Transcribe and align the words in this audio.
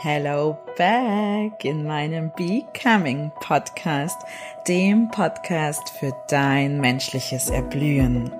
Hello 0.00 0.56
back 0.76 1.64
in 1.64 1.84
meinem 1.84 2.30
Becoming 2.36 3.32
Podcast, 3.40 4.16
dem 4.68 5.10
Podcast 5.10 5.90
für 5.90 6.14
dein 6.28 6.80
menschliches 6.80 7.50
Erblühen. 7.50 8.30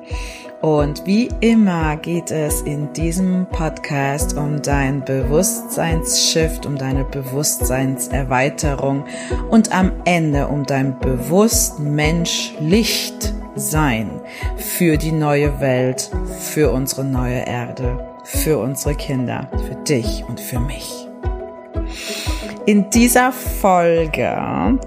Und 0.61 1.05
wie 1.05 1.29
immer 1.41 1.97
geht 1.97 2.31
es 2.31 2.61
in 2.61 2.93
diesem 2.93 3.45
Podcast 3.51 4.37
um 4.37 4.63
dein 4.63 5.05
Bewusstseinsshift, 5.05 6.65
um 6.65 6.79
deine 6.79 7.05
Bewusstseinserweiterung 7.05 9.05
und 9.51 9.73
am 9.73 9.91
Ende 10.05 10.47
um 10.47 10.65
dein 10.65 10.97
bewusst 11.01 11.81
Menschlicht 11.81 13.35
sein 13.57 14.21
für 14.57 14.97
die 14.97 15.11
neue 15.11 15.59
Welt, 15.59 16.09
für 16.39 16.71
unsere 16.71 17.05
neue 17.05 17.49
Erde, 17.49 18.15
für 18.23 18.59
unsere 18.59 18.95
Kinder, 18.95 19.51
für 19.67 19.75
dich 19.75 20.25
und 20.29 20.39
für 20.39 20.61
mich. 20.61 21.08
In 22.69 22.91
dieser 22.91 23.33
Folge, 23.33 24.79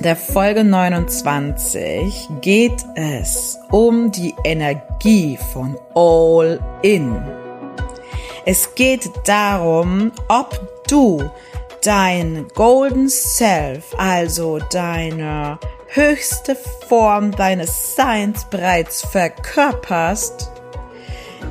der 0.00 0.16
Folge 0.16 0.64
29, 0.64 2.28
geht 2.40 2.84
es 2.96 3.56
um 3.70 4.10
die 4.10 4.34
Energie 4.42 5.38
von 5.52 5.78
All 5.94 6.58
In. 6.82 7.22
Es 8.44 8.74
geht 8.74 9.08
darum, 9.26 10.10
ob 10.26 10.82
du 10.88 11.22
dein 11.84 12.48
Golden 12.56 13.08
Self, 13.08 13.94
also 13.96 14.58
deine 14.72 15.60
höchste 15.86 16.56
Form 16.88 17.30
deines 17.30 17.94
Seins 17.94 18.44
bereits 18.50 19.02
verkörperst 19.02 20.50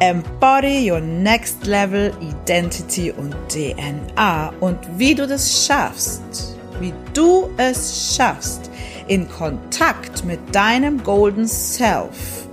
Embody 0.02 0.89
Your 0.89 1.02
Next 1.02 1.66
Level 1.66 2.14
Identity 2.22 3.11
und 3.11 3.36
DNA 3.50 4.53
und 4.61 4.80
wie 4.97 5.14
du 5.14 5.28
das 5.28 5.66
schaffst, 5.66 6.55
wie 6.80 6.94
du 7.14 7.50
es 7.58 8.16
schaffst, 8.16 8.72
in 9.09 9.30
Kontakt 9.30 10.23
mit 10.23 10.39
deinem 10.55 11.03
Golden 11.03 11.47
Self 11.47 12.47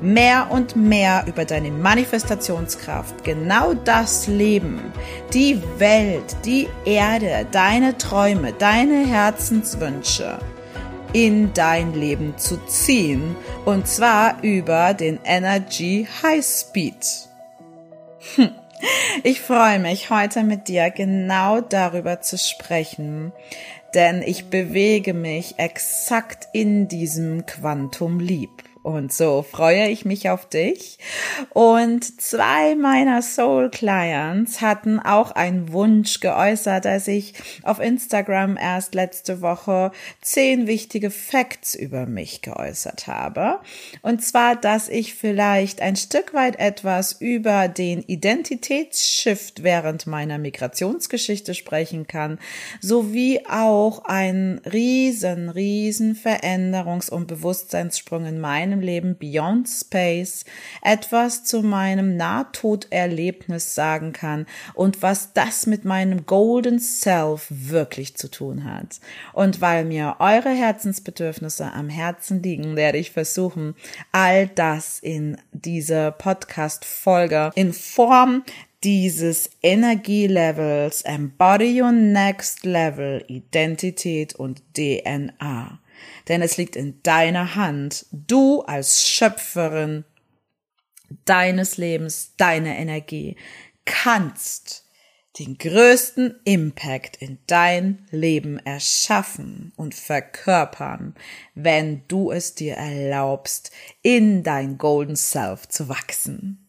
mehr 0.00 0.48
und 0.50 0.74
mehr 0.74 1.24
über 1.26 1.44
deine 1.44 1.70
Manifestationskraft, 1.70 3.24
genau 3.24 3.74
das 3.74 4.26
Leben, 4.26 4.80
die 5.34 5.60
Welt, 5.78 6.34
die 6.46 6.68
Erde, 6.86 7.46
deine 7.50 7.98
Träume, 7.98 8.54
deine 8.54 9.06
Herzenswünsche 9.06 10.38
in 11.12 11.52
dein 11.54 11.94
Leben 11.94 12.38
zu 12.38 12.56
ziehen. 12.66 13.36
Und 13.64 13.88
zwar 13.88 14.42
über 14.42 14.94
den 14.94 15.18
Energy 15.24 16.06
High 16.22 16.44
Speed. 16.44 17.28
Hm. 18.34 18.50
Ich 19.22 19.40
freue 19.40 19.78
mich 19.78 20.10
heute 20.10 20.42
mit 20.42 20.68
dir 20.68 20.90
genau 20.90 21.62
darüber 21.62 22.20
zu 22.20 22.36
sprechen, 22.36 23.32
denn 23.94 24.22
ich 24.22 24.50
bewege 24.50 25.14
mich 25.14 25.58
exakt 25.58 26.48
in 26.52 26.86
diesem 26.86 27.46
Quantum 27.46 28.20
Leap. 28.20 28.65
Und 28.86 29.12
so 29.12 29.42
freue 29.42 29.88
ich 29.88 30.04
mich 30.04 30.30
auf 30.30 30.48
dich. 30.48 30.98
Und 31.52 32.20
zwei 32.20 32.76
meiner 32.76 33.20
Soul 33.20 33.68
Clients 33.68 34.60
hatten 34.60 35.00
auch 35.00 35.32
einen 35.32 35.72
Wunsch 35.72 36.20
geäußert, 36.20 36.86
als 36.86 37.08
ich 37.08 37.34
auf 37.64 37.80
Instagram 37.80 38.56
erst 38.56 38.94
letzte 38.94 39.40
Woche 39.40 39.90
zehn 40.20 40.68
wichtige 40.68 41.10
Facts 41.10 41.74
über 41.74 42.06
mich 42.06 42.42
geäußert 42.42 43.08
habe. 43.08 43.58
Und 44.02 44.22
zwar, 44.22 44.54
dass 44.54 44.88
ich 44.88 45.14
vielleicht 45.14 45.82
ein 45.82 45.96
Stück 45.96 46.32
weit 46.32 46.60
etwas 46.60 47.14
über 47.20 47.66
den 47.66 48.02
Identitätsshift 48.02 49.64
während 49.64 50.06
meiner 50.06 50.38
Migrationsgeschichte 50.38 51.54
sprechen 51.54 52.06
kann, 52.06 52.38
sowie 52.80 53.40
auch 53.50 54.04
ein 54.04 54.60
riesen, 54.64 55.48
riesen 55.48 56.14
Veränderungs- 56.14 57.10
und 57.10 57.26
Bewusstseinssprung 57.26 58.26
in 58.26 58.38
meinem 58.38 58.75
meinem 58.76 58.80
Leben 58.80 59.16
Beyond 59.18 59.68
Space 59.68 60.44
etwas 60.82 61.44
zu 61.44 61.62
meinem 61.62 62.16
Nahtoderlebnis 62.16 63.74
sagen 63.74 64.12
kann 64.12 64.46
und 64.74 65.02
was 65.02 65.32
das 65.32 65.66
mit 65.66 65.84
meinem 65.84 66.26
Golden 66.26 66.78
Self 66.78 67.46
wirklich 67.48 68.16
zu 68.16 68.30
tun 68.30 68.64
hat. 68.64 69.00
Und 69.32 69.60
weil 69.60 69.84
mir 69.84 70.16
eure 70.18 70.50
Herzensbedürfnisse 70.50 71.72
am 71.72 71.88
Herzen 71.88 72.42
liegen, 72.42 72.76
werde 72.76 72.98
ich 72.98 73.10
versuchen, 73.10 73.74
all 74.12 74.48
das 74.48 74.98
in 75.00 75.36
diese 75.52 76.14
Podcast-Folge 76.16 77.50
in 77.54 77.72
Form 77.72 78.44
dieses 78.84 79.50
Energielevels 79.62 81.02
Embody 81.02 81.80
Your 81.80 81.92
Next 81.92 82.64
Level 82.64 83.24
Identität 83.26 84.34
und 84.34 84.62
DNA 84.74 85.80
denn 86.28 86.42
es 86.42 86.56
liegt 86.56 86.76
in 86.76 87.02
deiner 87.02 87.54
Hand. 87.54 88.06
Du 88.12 88.62
als 88.62 89.06
Schöpferin 89.06 90.04
deines 91.24 91.76
Lebens, 91.76 92.34
deine 92.36 92.76
Energie, 92.78 93.36
kannst 93.84 94.84
den 95.38 95.58
größten 95.58 96.40
Impact 96.44 97.16
in 97.16 97.38
dein 97.46 98.06
Leben 98.10 98.58
erschaffen 98.58 99.72
und 99.76 99.94
verkörpern, 99.94 101.14
wenn 101.54 102.02
du 102.08 102.30
es 102.30 102.54
dir 102.54 102.74
erlaubst, 102.74 103.70
in 104.02 104.42
dein 104.42 104.78
Golden 104.78 105.16
Self 105.16 105.68
zu 105.68 105.88
wachsen. 105.88 106.65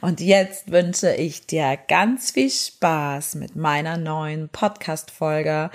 Und 0.00 0.20
jetzt 0.20 0.70
wünsche 0.70 1.14
ich 1.14 1.46
dir 1.46 1.78
ganz 1.88 2.32
viel 2.32 2.50
Spaß 2.50 3.36
mit 3.36 3.56
meiner 3.56 3.96
neuen 3.96 4.48
Podcast-Folge 4.48 5.70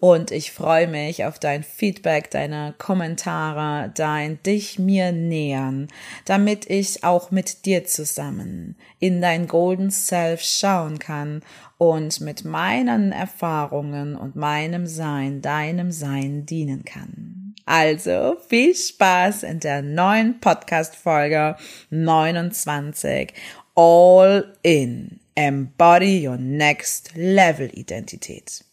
und 0.00 0.32
ich 0.32 0.52
freue 0.52 0.86
mich 0.88 1.24
auf 1.24 1.38
dein 1.38 1.62
Feedback, 1.62 2.30
deine 2.30 2.74
Kommentare, 2.76 3.90
dein 3.94 4.42
dich 4.42 4.78
mir 4.78 5.12
nähern, 5.12 5.88
damit 6.24 6.68
ich 6.68 7.04
auch 7.04 7.30
mit 7.30 7.64
dir 7.64 7.84
zusammen 7.84 8.76
in 8.98 9.20
dein 9.20 9.46
Golden 9.46 9.90
Self 9.90 10.42
schauen 10.42 10.98
kann 10.98 11.42
und 11.78 12.20
mit 12.20 12.44
meinen 12.44 13.12
Erfahrungen 13.12 14.16
und 14.16 14.36
meinem 14.36 14.86
Sein, 14.86 15.40
deinem 15.40 15.92
Sein 15.92 16.44
dienen 16.44 16.84
kann. 16.84 17.39
Also 17.70 18.36
viel 18.48 18.74
Spaß 18.74 19.44
in 19.44 19.60
der 19.60 19.80
neuen 19.80 20.40
Podcast-Folge 20.40 21.56
29. 21.90 23.32
All 23.76 24.52
in. 24.62 25.20
Embody 25.36 26.26
your 26.26 26.36
next 26.36 27.12
level 27.14 27.70
Identität. 27.72 28.64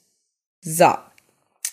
So. 0.62 0.96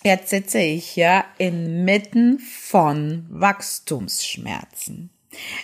Jetzt 0.02 0.28
sitze 0.28 0.58
ich 0.58 0.86
hier 0.86 1.24
inmitten 1.38 2.40
von 2.40 3.24
Wachstumsschmerzen. 3.30 5.08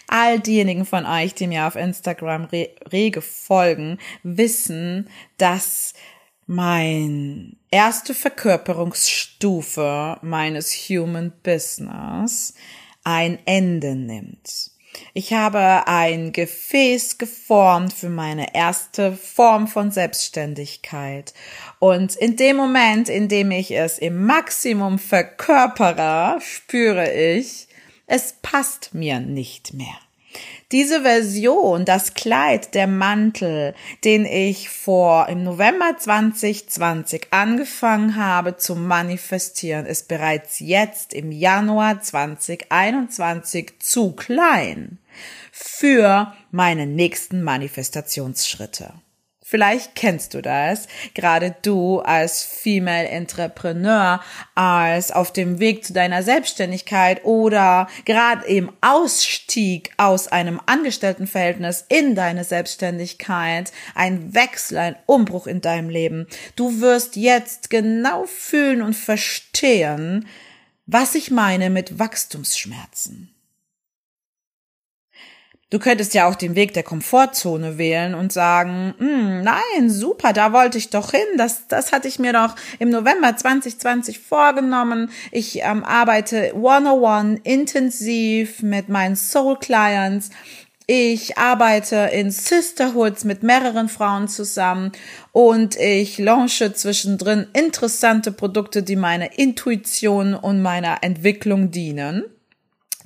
All 0.09 0.41
diejenigen 0.41 0.87
von 0.87 1.05
euch, 1.05 1.35
die 1.35 1.47
mir 1.47 1.67
auf 1.67 1.77
Instagram 1.77 2.49
rege 2.91 3.21
folgen, 3.21 3.99
wissen, 4.23 5.11
dass 5.37 5.93
mein 6.51 7.57
erste 7.71 8.13
Verkörperungsstufe 8.13 10.19
meines 10.21 10.73
Human 10.73 11.33
Business 11.45 12.55
ein 13.05 13.39
Ende 13.45 13.95
nimmt. 13.95 14.73
Ich 15.15 15.33
habe 15.33 15.87
ein 15.87 16.33
Gefäß 16.33 17.19
geformt 17.19 17.93
für 17.93 18.09
meine 18.09 18.53
erste 18.53 19.13
Form 19.13 19.69
von 19.69 19.93
Selbstständigkeit. 19.93 21.35
Und 21.79 22.17
in 22.17 22.35
dem 22.35 22.57
Moment, 22.57 23.09
in 23.09 23.29
dem 23.29 23.53
ich 23.53 23.71
es 23.71 24.01
im 24.01 24.27
Maximum 24.27 24.99
verkörpere, 24.99 26.41
spüre 26.41 27.13
ich, 27.13 27.69
es 28.09 28.35
passt 28.43 28.93
mir 28.93 29.21
nicht 29.21 29.73
mehr. 29.73 30.10
Diese 30.73 31.03
Version, 31.03 31.85
das 31.85 32.15
Kleid, 32.15 32.75
der 32.75 32.87
Mantel, 32.87 33.75
den 34.05 34.25
ich 34.25 34.69
vor 34.69 35.29
im 35.29 35.43
November 35.43 35.97
2020 35.99 37.27
angefangen 37.33 38.15
habe 38.15 38.57
zu 38.57 38.77
manifestieren, 38.77 39.85
ist 39.85 40.07
bereits 40.07 40.61
jetzt 40.61 41.13
im 41.13 41.33
Januar 41.33 42.01
2021 42.01 43.81
zu 43.81 44.13
klein 44.13 44.99
für 45.51 46.33
meine 46.53 46.87
nächsten 46.87 47.43
Manifestationsschritte. 47.43 48.93
Vielleicht 49.51 49.97
kennst 49.97 50.35
du 50.35 50.43
das, 50.43 50.87
gerade 51.13 51.57
du 51.63 51.99
als 51.99 52.45
Female 52.45 53.09
Entrepreneur, 53.09 54.21
als 54.55 55.11
auf 55.11 55.33
dem 55.33 55.59
Weg 55.59 55.85
zu 55.85 55.93
deiner 55.93 56.23
Selbstständigkeit 56.23 57.25
oder 57.25 57.89
gerade 58.05 58.47
im 58.47 58.71
Ausstieg 58.81 59.91
aus 59.97 60.29
einem 60.29 60.61
Angestelltenverhältnis 60.67 61.85
in 61.89 62.15
deine 62.15 62.45
Selbstständigkeit, 62.45 63.73
ein 63.97 64.35
Wechsel, 64.35 64.79
ein 64.79 64.97
Umbruch 65.07 65.49
in 65.49 65.61
deinem 65.61 65.91
Leben. 65.91 66.29
Du 66.55 66.81
wirst 66.81 67.17
jetzt 67.17 67.71
genau 67.71 68.27
fühlen 68.27 68.83
und 68.83 68.95
verstehen, 68.95 70.29
was 70.87 71.17
ich 71.17 71.33
meine 71.33 71.71
mit 71.71 71.99
Wachstumsschmerzen. 71.99 73.35
Du 75.71 75.79
könntest 75.79 76.15
ja 76.15 76.29
auch 76.29 76.35
den 76.35 76.57
Weg 76.57 76.75
der 76.75 76.83
Komfortzone 76.83 77.79
wählen 77.79 78.15
und 78.15 78.33
sagen, 78.33 78.93
hm, 78.99 79.43
nein, 79.43 79.89
super, 79.89 80.33
da 80.33 80.53
wollte 80.53 80.79
ich 80.79 80.91
doch 80.91 81.13
hin. 81.13 81.37
Das, 81.37 81.69
das 81.69 81.93
hatte 81.93 82.09
ich 82.09 82.19
mir 82.19 82.33
doch 82.33 82.57
im 82.81 82.91
November 82.91 83.37
2020 83.37 84.19
vorgenommen. 84.19 85.11
Ich 85.31 85.61
ähm, 85.63 85.85
arbeite 85.85 86.57
one-on-one 86.57 87.39
intensiv 87.45 88.65
mit 88.65 88.89
meinen 88.89 89.15
Soul 89.15 89.59
Clients. 89.61 90.31
Ich 90.89 91.39
arbeite 91.39 92.11
in 92.13 92.33
Sisterhoods 92.33 93.23
mit 93.23 93.45
mehreren 93.45 93.89
Frauen 93.89 94.27
zusammen 94.27 94.91
und 95.31 95.77
ich 95.77 96.19
launche 96.19 96.73
zwischendrin 96.73 97.47
interessante 97.53 98.33
Produkte, 98.33 98.83
die 98.83 98.97
meiner 98.97 99.39
Intuition 99.39 100.35
und 100.35 100.63
meiner 100.63 101.05
Entwicklung 101.05 101.71
dienen. 101.71 102.25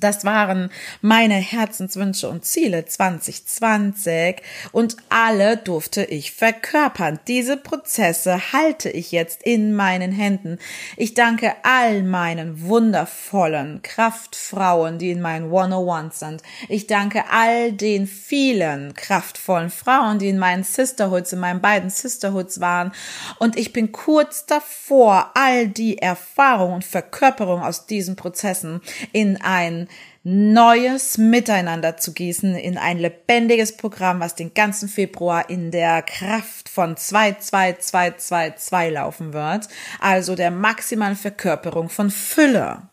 Das 0.01 0.25
waren 0.25 0.71
meine 1.01 1.35
Herzenswünsche 1.35 2.27
und 2.27 2.43
Ziele 2.43 2.85
2020 2.85 4.41
und 4.73 4.97
alle 5.09 5.55
durfte 5.55 6.03
ich 6.03 6.33
verkörpern. 6.33 7.19
Diese 7.27 7.55
Prozesse 7.55 8.51
halte 8.51 8.89
ich 8.89 9.13
jetzt 9.13 9.43
in 9.43 9.73
meinen 9.73 10.11
Händen. 10.11 10.59
Ich 10.97 11.13
danke 11.13 11.53
all 11.63 12.03
meinen 12.03 12.61
wundervollen 12.61 13.81
Kraftfrauen, 13.83 14.99
die 14.99 15.11
in 15.11 15.21
meinen 15.21 15.45
101 15.45 16.19
sind. 16.19 16.43
Ich 16.67 16.87
danke 16.87 17.23
all 17.31 17.71
den 17.71 18.05
vielen 18.05 18.93
kraftvollen 18.95 19.69
Frauen, 19.69 20.19
die 20.19 20.29
in 20.29 20.37
meinen 20.37 20.63
Sisterhoods, 20.63 21.31
in 21.31 21.39
meinen 21.39 21.61
beiden 21.61 21.89
Sisterhoods 21.89 22.59
waren. 22.59 22.91
Und 23.39 23.57
ich 23.57 23.71
bin 23.71 23.93
kurz 23.93 24.45
davor, 24.45 25.31
all 25.35 25.67
die 25.67 25.99
Erfahrungen 25.99 26.75
und 26.75 26.85
Verkörperung 26.85 27.63
aus 27.63 27.85
diesen 27.85 28.15
Prozessen 28.15 28.81
in 29.13 29.39
ein 29.41 29.85
neues 30.27 31.19
Miteinander 31.19 31.97
zu 31.97 32.11
gießen 32.11 32.55
in 32.55 32.79
ein 32.79 32.97
lebendiges 32.97 33.77
Programm, 33.77 34.19
was 34.19 34.33
den 34.33 34.55
ganzen 34.55 34.89
Februar 34.89 35.51
in 35.51 35.69
der 35.69 36.01
Kraft 36.01 36.67
von 36.67 36.97
22222 36.97 38.91
laufen 38.91 39.33
wird, 39.33 39.67
also 39.99 40.33
der 40.35 40.49
maximalen 40.49 41.15
Verkörperung 41.15 41.89
von 41.89 42.09
Fülle. 42.09 42.89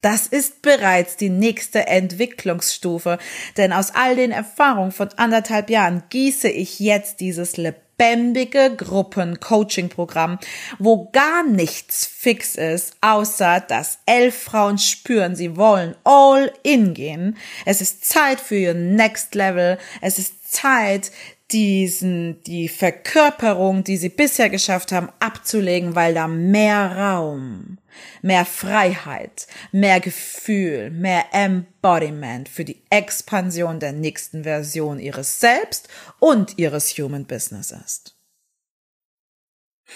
Das 0.00 0.26
ist 0.26 0.60
bereits 0.60 1.16
die 1.16 1.30
nächste 1.30 1.86
Entwicklungsstufe, 1.86 3.18
denn 3.56 3.72
aus 3.72 3.92
all 3.94 4.16
den 4.16 4.32
Erfahrungen 4.32 4.92
von 4.92 5.10
anderthalb 5.16 5.70
Jahren 5.70 6.02
gieße 6.10 6.48
ich 6.48 6.80
jetzt 6.80 7.20
dieses 7.20 7.56
lebendige 7.56 7.83
lebendige 7.98 8.74
Gruppen-Coaching-Programm, 8.76 10.38
wo 10.78 11.10
gar 11.12 11.44
nichts 11.44 12.06
fix 12.06 12.56
ist, 12.56 12.96
außer 13.00 13.60
dass 13.60 13.98
elf 14.06 14.42
Frauen 14.42 14.78
spüren, 14.78 15.36
sie 15.36 15.56
wollen 15.56 15.94
all 16.04 16.52
in 16.62 16.94
gehen. 16.94 17.36
Es 17.64 17.80
ist 17.80 18.04
Zeit 18.04 18.40
für 18.40 18.56
ihr 18.56 18.74
Next 18.74 19.34
Level. 19.34 19.78
Es 20.00 20.18
ist 20.18 20.52
Zeit, 20.52 21.10
diesen, 21.50 22.42
die 22.44 22.68
Verkörperung, 22.68 23.84
die 23.84 23.96
sie 23.96 24.08
bisher 24.08 24.48
geschafft 24.48 24.92
haben, 24.92 25.10
abzulegen, 25.20 25.94
weil 25.94 26.14
da 26.14 26.26
mehr 26.26 26.96
Raum, 26.96 27.78
mehr 28.22 28.44
Freiheit, 28.44 29.46
mehr 29.70 30.00
Gefühl, 30.00 30.90
mehr 30.90 31.26
Embodiment 31.32 32.48
für 32.48 32.64
die 32.64 32.82
Expansion 32.90 33.78
der 33.78 33.92
nächsten 33.92 34.44
Version 34.44 34.98
ihres 34.98 35.40
Selbst 35.40 35.88
und 36.18 36.58
ihres 36.58 36.90
Human 36.98 37.26
Business 37.26 37.70
ist. 37.70 38.16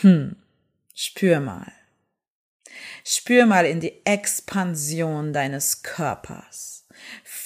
Hm, 0.01 0.37
spür 0.95 1.41
mal. 1.41 1.73
Spür 3.05 3.47
mal 3.47 3.65
in 3.65 3.81
die 3.81 4.05
Expansion 4.05 5.33
deines 5.33 5.83
Körpers. 5.83 6.78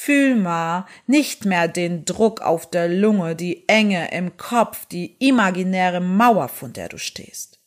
Fühl 0.05 0.35
mal 0.35 0.87
nicht 1.07 1.45
mehr 1.45 1.69
den 1.69 2.05
Druck 2.05 2.41
auf 2.41 2.69
der 2.69 2.89
Lunge, 2.89 3.37
die 3.37 3.69
Enge 3.69 4.11
im 4.11 4.37
Kopf, 4.37 4.85
die 4.87 5.15
imaginäre 5.21 6.01
Mauer, 6.01 6.49
von 6.49 6.73
der 6.73 6.89
du 6.89 6.99
stehst. 6.99 7.61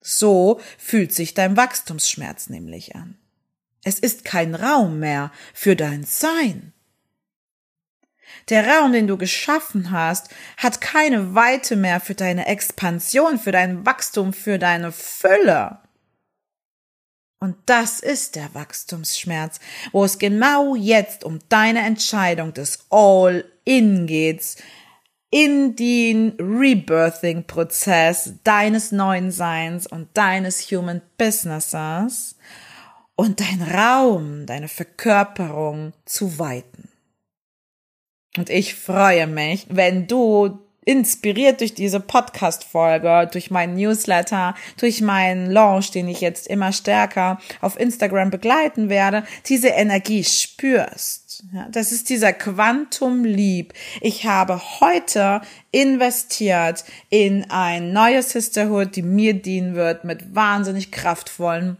So 0.00 0.60
fühlt 0.78 1.12
sich 1.12 1.34
dein 1.34 1.56
Wachstumsschmerz 1.56 2.50
nämlich 2.50 2.94
an. 2.94 3.18
Es 3.82 3.98
ist 3.98 4.24
kein 4.24 4.54
Raum 4.54 5.00
mehr 5.00 5.32
für 5.54 5.74
dein 5.74 6.04
Sein. 6.04 6.72
Der 8.48 8.64
Raum, 8.64 8.92
den 8.92 9.08
du 9.08 9.16
geschaffen 9.16 9.90
hast, 9.90 10.28
hat 10.58 10.80
keine 10.80 11.34
Weite 11.34 11.74
mehr 11.74 11.98
für 11.98 12.14
deine 12.14 12.46
Expansion, 12.46 13.40
für 13.40 13.50
dein 13.50 13.84
Wachstum, 13.84 14.32
für 14.32 14.60
deine 14.60 14.92
Fülle. 14.92 15.80
Und 17.42 17.56
das 17.66 17.98
ist 17.98 18.36
der 18.36 18.54
Wachstumsschmerz, 18.54 19.58
wo 19.90 20.04
es 20.04 20.20
genau 20.20 20.76
jetzt 20.76 21.24
um 21.24 21.40
deine 21.48 21.80
Entscheidung 21.80 22.54
des 22.54 22.86
All-In 22.88 24.06
geht, 24.06 24.58
in 25.30 25.74
den 25.74 26.36
Rebirthing-Prozess 26.38 28.34
deines 28.44 28.92
neuen 28.92 29.32
Seins 29.32 29.88
und 29.88 30.06
deines 30.16 30.70
Human 30.70 31.02
Businesses 31.18 32.36
und 33.16 33.40
dein 33.40 33.60
Raum, 33.60 34.46
deine 34.46 34.68
Verkörperung 34.68 35.94
zu 36.04 36.38
weiten. 36.38 36.90
Und 38.36 38.50
ich 38.50 38.76
freue 38.76 39.26
mich, 39.26 39.66
wenn 39.68 40.06
du 40.06 40.60
inspiriert 40.84 41.60
durch 41.60 41.74
diese 41.74 42.00
Podcast-Folge, 42.00 43.28
durch 43.32 43.50
meinen 43.50 43.76
Newsletter, 43.76 44.54
durch 44.78 45.00
meinen 45.00 45.50
Launch, 45.50 45.90
den 45.90 46.08
ich 46.08 46.20
jetzt 46.20 46.46
immer 46.48 46.72
stärker 46.72 47.38
auf 47.60 47.78
Instagram 47.78 48.30
begleiten 48.30 48.88
werde, 48.88 49.24
diese 49.46 49.68
Energie 49.68 50.24
spürst. 50.24 51.44
Ja, 51.52 51.66
das 51.70 51.92
ist 51.92 52.08
dieser 52.08 52.32
Quantum 52.32 53.24
Leap. 53.24 53.72
Ich 54.00 54.26
habe 54.26 54.60
heute 54.80 55.40
investiert 55.70 56.84
in 57.10 57.50
ein 57.50 57.92
neues 57.92 58.30
Sisterhood, 58.30 58.94
die 58.96 59.02
mir 59.02 59.34
dienen 59.34 59.74
wird 59.74 60.04
mit 60.04 60.34
wahnsinnig 60.34 60.92
kraftvollen 60.92 61.78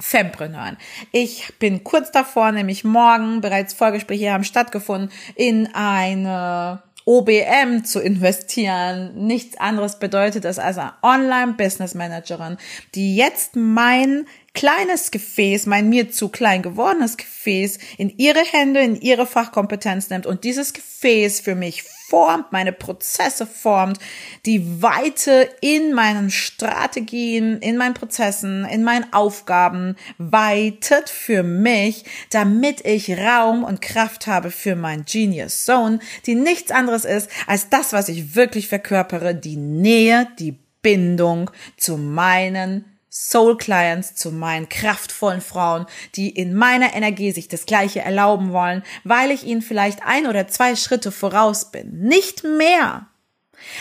Fempreneuren. 0.00 0.78
Ich 1.12 1.52
bin 1.58 1.84
kurz 1.84 2.10
davor, 2.10 2.52
nämlich 2.52 2.84
morgen, 2.84 3.40
bereits 3.40 3.74
Vorgespräche 3.74 4.32
haben 4.32 4.44
stattgefunden, 4.44 5.10
in 5.34 5.68
eine 5.74 6.82
OBM 7.10 7.82
zu 7.82 8.00
investieren 8.00 9.26
nichts 9.26 9.58
anderes 9.58 9.98
bedeutet 9.98 10.44
das 10.44 10.60
als 10.60 10.78
eine 10.78 10.92
Online-Business 11.02 11.96
Managerin, 11.96 12.56
die 12.94 13.16
jetzt 13.16 13.56
mein 13.56 14.26
kleines 14.54 15.10
Gefäß, 15.10 15.66
mein 15.66 15.88
mir 15.88 16.10
zu 16.10 16.28
klein 16.28 16.62
gewordenes 16.62 17.16
Gefäß 17.16 17.78
in 17.98 18.10
ihre 18.18 18.40
Hände, 18.40 18.80
in 18.80 19.00
ihre 19.00 19.26
Fachkompetenz 19.26 20.10
nimmt 20.10 20.26
und 20.26 20.44
dieses 20.44 20.72
Gefäß 20.72 21.40
für 21.40 21.54
mich 21.54 21.84
formt, 22.10 22.50
meine 22.50 22.72
Prozesse 22.72 23.46
formt, 23.46 23.98
die 24.44 24.82
Weite 24.82 25.48
in 25.60 25.94
meinen 25.94 26.30
Strategien, 26.30 27.58
in 27.58 27.76
meinen 27.76 27.94
Prozessen, 27.94 28.64
in 28.64 28.82
meinen 28.82 29.12
Aufgaben 29.12 29.96
weitet 30.18 31.08
für 31.08 31.44
mich, 31.44 32.04
damit 32.30 32.84
ich 32.84 33.16
Raum 33.16 33.62
und 33.62 33.80
Kraft 33.80 34.26
habe 34.26 34.50
für 34.50 34.74
mein 34.74 35.04
Genius 35.04 35.64
Zone, 35.64 36.00
die 36.26 36.34
nichts 36.34 36.72
anderes 36.72 37.04
ist 37.04 37.30
als 37.46 37.68
das, 37.68 37.92
was 37.92 38.08
ich 38.08 38.34
wirklich 38.34 38.66
verkörpere, 38.66 39.34
die 39.34 39.56
Nähe, 39.56 40.26
die 40.40 40.58
Bindung 40.82 41.50
zu 41.76 41.96
meinen 41.96 42.89
Soul 43.10 43.56
Clients, 43.56 44.14
zu 44.14 44.30
meinen 44.30 44.68
kraftvollen 44.68 45.40
Frauen, 45.40 45.86
die 46.14 46.30
in 46.30 46.54
meiner 46.54 46.94
Energie 46.94 47.32
sich 47.32 47.48
das 47.48 47.66
Gleiche 47.66 48.00
erlauben 48.00 48.52
wollen, 48.52 48.84
weil 49.02 49.32
ich 49.32 49.44
ihnen 49.44 49.62
vielleicht 49.62 50.04
ein 50.04 50.26
oder 50.26 50.46
zwei 50.46 50.76
Schritte 50.76 51.10
voraus 51.10 51.72
bin. 51.72 51.98
Nicht 51.98 52.44
mehr. 52.44 53.08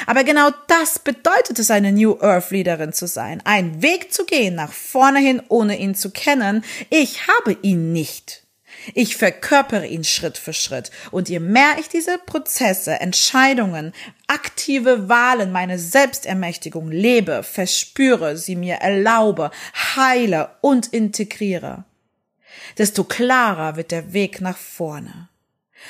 Aber 0.07 0.23
genau 0.23 0.49
das 0.67 0.99
bedeutet 0.99 1.59
es, 1.59 1.71
eine 1.71 1.91
New 1.91 2.17
Earth 2.19 2.51
Leaderin 2.51 2.91
zu 2.91 3.07
sein. 3.07 3.41
Einen 3.45 3.81
Weg 3.81 4.11
zu 4.11 4.25
gehen 4.25 4.55
nach 4.55 4.73
vorne 4.73 5.19
hin, 5.19 5.41
ohne 5.47 5.77
ihn 5.79 5.95
zu 5.95 6.11
kennen. 6.11 6.63
Ich 6.89 7.27
habe 7.27 7.57
ihn 7.61 7.93
nicht. 7.93 8.43
Ich 8.93 9.17
verkörpere 9.17 9.85
ihn 9.85 10.03
Schritt 10.03 10.37
für 10.37 10.53
Schritt. 10.53 10.91
Und 11.11 11.29
je 11.29 11.39
mehr 11.39 11.77
ich 11.79 11.89
diese 11.89 12.17
Prozesse, 12.17 12.99
Entscheidungen, 12.99 13.93
aktive 14.27 15.09
Wahlen, 15.09 15.51
meine 15.51 15.79
Selbstermächtigung 15.79 16.89
lebe, 16.89 17.43
verspüre, 17.43 18.37
sie 18.37 18.55
mir 18.55 18.75
erlaube, 18.75 19.51
heile 19.95 20.51
und 20.61 20.87
integriere, 20.87 21.85
desto 22.77 23.03
klarer 23.03 23.75
wird 23.75 23.91
der 23.91 24.13
Weg 24.13 24.41
nach 24.41 24.57
vorne. 24.57 25.29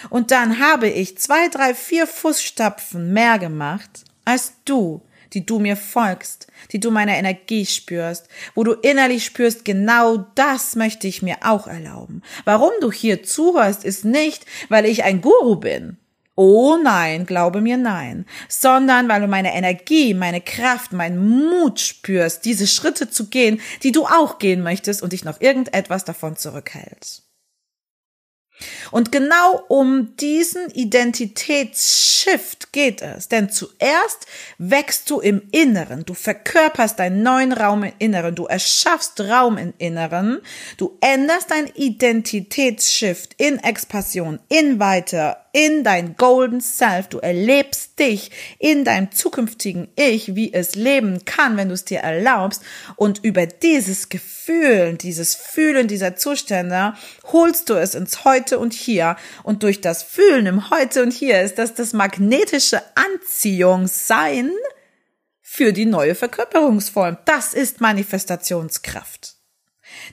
Und 0.09 0.31
dann 0.31 0.59
habe 0.59 0.87
ich 0.87 1.17
zwei, 1.17 1.47
drei, 1.49 1.73
vier 1.73 2.07
Fußstapfen 2.07 3.11
mehr 3.11 3.39
gemacht 3.39 4.05
als 4.25 4.53
du, 4.65 5.01
die 5.33 5.45
du 5.45 5.59
mir 5.59 5.77
folgst, 5.77 6.47
die 6.71 6.79
du 6.79 6.91
meiner 6.91 7.17
Energie 7.17 7.65
spürst, 7.65 8.27
wo 8.55 8.63
du 8.63 8.73
innerlich 8.73 9.25
spürst, 9.25 9.65
genau 9.65 10.25
das 10.35 10.75
möchte 10.75 11.07
ich 11.07 11.21
mir 11.21 11.37
auch 11.41 11.67
erlauben. 11.67 12.21
Warum 12.45 12.71
du 12.81 12.91
hier 12.91 13.23
zuhörst, 13.23 13.83
ist 13.83 14.05
nicht, 14.05 14.45
weil 14.69 14.85
ich 14.85 15.03
ein 15.03 15.21
Guru 15.21 15.55
bin. 15.55 15.97
Oh 16.35 16.77
nein, 16.81 17.25
glaube 17.25 17.59
mir 17.59 17.75
nein, 17.75 18.25
sondern 18.47 19.09
weil 19.09 19.19
du 19.19 19.27
meine 19.27 19.53
Energie, 19.53 20.13
meine 20.13 20.39
Kraft, 20.39 20.93
meinen 20.93 21.49
Mut 21.49 21.81
spürst, 21.81 22.45
diese 22.45 22.65
Schritte 22.65 23.09
zu 23.09 23.27
gehen, 23.27 23.59
die 23.83 23.91
du 23.91 24.05
auch 24.05 24.39
gehen 24.39 24.63
möchtest 24.63 25.03
und 25.03 25.11
dich 25.11 25.25
noch 25.25 25.41
irgendetwas 25.41 26.05
davon 26.05 26.37
zurückhältst. 26.37 27.28
Und 28.91 29.11
genau 29.11 29.63
um 29.67 30.15
diesen 30.17 30.69
Identitätsshift 30.71 32.73
geht 32.73 33.01
es. 33.01 33.27
Denn 33.27 33.49
zuerst 33.49 34.27
wächst 34.57 35.09
du 35.09 35.19
im 35.19 35.41
Inneren. 35.51 36.05
Du 36.05 36.13
verkörperst 36.13 36.99
deinen 36.99 37.23
neuen 37.23 37.53
Raum 37.53 37.83
im 37.83 37.93
Inneren. 37.99 38.35
Du 38.35 38.45
erschaffst 38.45 39.19
Raum 39.21 39.57
im 39.57 39.73
Inneren. 39.77 40.39
Du 40.77 40.97
änderst 41.01 41.51
dein 41.51 41.67
Identitätsshift 41.75 43.35
in 43.37 43.59
Expansion, 43.59 44.39
in 44.49 44.79
Weiter, 44.79 45.48
in 45.51 45.83
dein 45.83 46.15
Golden 46.15 46.61
Self. 46.61 47.07
Du 47.07 47.19
erlebst 47.19 47.99
dich 47.99 48.31
in 48.59 48.85
deinem 48.85 49.11
zukünftigen 49.11 49.89
Ich, 49.95 50.35
wie 50.35 50.53
es 50.53 50.75
leben 50.75 51.25
kann, 51.25 51.57
wenn 51.57 51.69
du 51.69 51.73
es 51.73 51.85
dir 51.85 51.99
erlaubst. 51.99 52.61
Und 52.95 53.23
über 53.23 53.45
dieses 53.45 54.09
Gefühl, 54.09 54.97
dieses 54.97 55.35
Fühlen 55.35 55.87
dieser 55.87 56.15
Zustände 56.15 56.93
holst 57.25 57.69
du 57.69 57.73
es 57.73 57.95
ins 57.95 58.25
Heute 58.25 58.59
und 58.59 58.73
Hier. 58.73 59.15
Und 59.43 59.63
durch 59.63 59.81
das 59.81 60.03
Fühlen 60.03 60.45
im 60.45 60.69
Heute 60.69 61.03
und 61.03 61.13
Hier 61.13 61.41
ist 61.41 61.57
das 61.57 61.73
das 61.73 61.93
magnetische 61.93 62.81
Anziehungssein 62.95 64.51
für 65.41 65.73
die 65.73 65.85
neue 65.85 66.15
Verkörperungsform. 66.15 67.17
Das 67.25 67.53
ist 67.53 67.81
Manifestationskraft. 67.81 69.35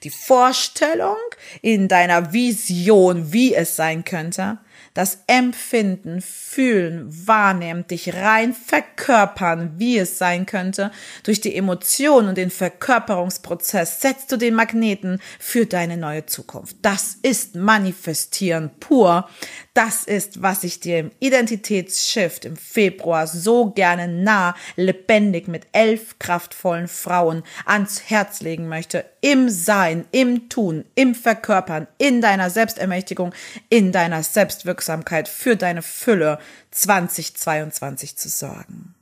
Die 0.02 0.10
Vorstellung 0.10 1.16
in 1.62 1.88
deiner 1.88 2.32
Vision, 2.32 3.32
wie 3.32 3.54
es 3.54 3.76
sein 3.76 4.04
könnte, 4.04 4.58
das 4.96 5.18
Empfinden, 5.26 6.22
Fühlen, 6.22 7.06
Wahrnehmen, 7.26 7.86
dich 7.86 8.14
rein 8.14 8.54
verkörpern, 8.54 9.74
wie 9.76 9.98
es 9.98 10.16
sein 10.16 10.46
könnte, 10.46 10.90
durch 11.22 11.42
die 11.42 11.54
Emotionen 11.54 12.30
und 12.30 12.38
den 12.38 12.50
Verkörperungsprozess 12.50 14.00
setzt 14.00 14.32
du 14.32 14.38
den 14.38 14.54
Magneten 14.54 15.20
für 15.38 15.66
deine 15.66 15.98
neue 15.98 16.24
Zukunft. 16.24 16.76
Das 16.80 17.18
ist 17.20 17.54
Manifestieren 17.54 18.70
pur. 18.80 19.28
Das 19.76 20.04
ist, 20.04 20.40
was 20.40 20.64
ich 20.64 20.80
dir 20.80 21.00
im 21.00 21.10
Identitätsshift 21.20 22.46
im 22.46 22.56
Februar 22.56 23.26
so 23.26 23.72
gerne 23.72 24.08
nah, 24.08 24.56
lebendig 24.76 25.48
mit 25.48 25.66
elf 25.72 26.18
kraftvollen 26.18 26.88
Frauen 26.88 27.42
ans 27.66 28.00
Herz 28.08 28.40
legen 28.40 28.68
möchte. 28.68 29.04
Im 29.20 29.50
Sein, 29.50 30.06
im 30.12 30.48
Tun, 30.48 30.86
im 30.94 31.14
Verkörpern, 31.14 31.88
in 31.98 32.22
deiner 32.22 32.48
Selbstermächtigung, 32.48 33.34
in 33.68 33.92
deiner 33.92 34.22
Selbstwirksamkeit 34.22 35.28
für 35.28 35.56
deine 35.56 35.82
Fülle 35.82 36.38
2022 36.70 38.16
zu 38.16 38.30
sorgen. 38.30 38.94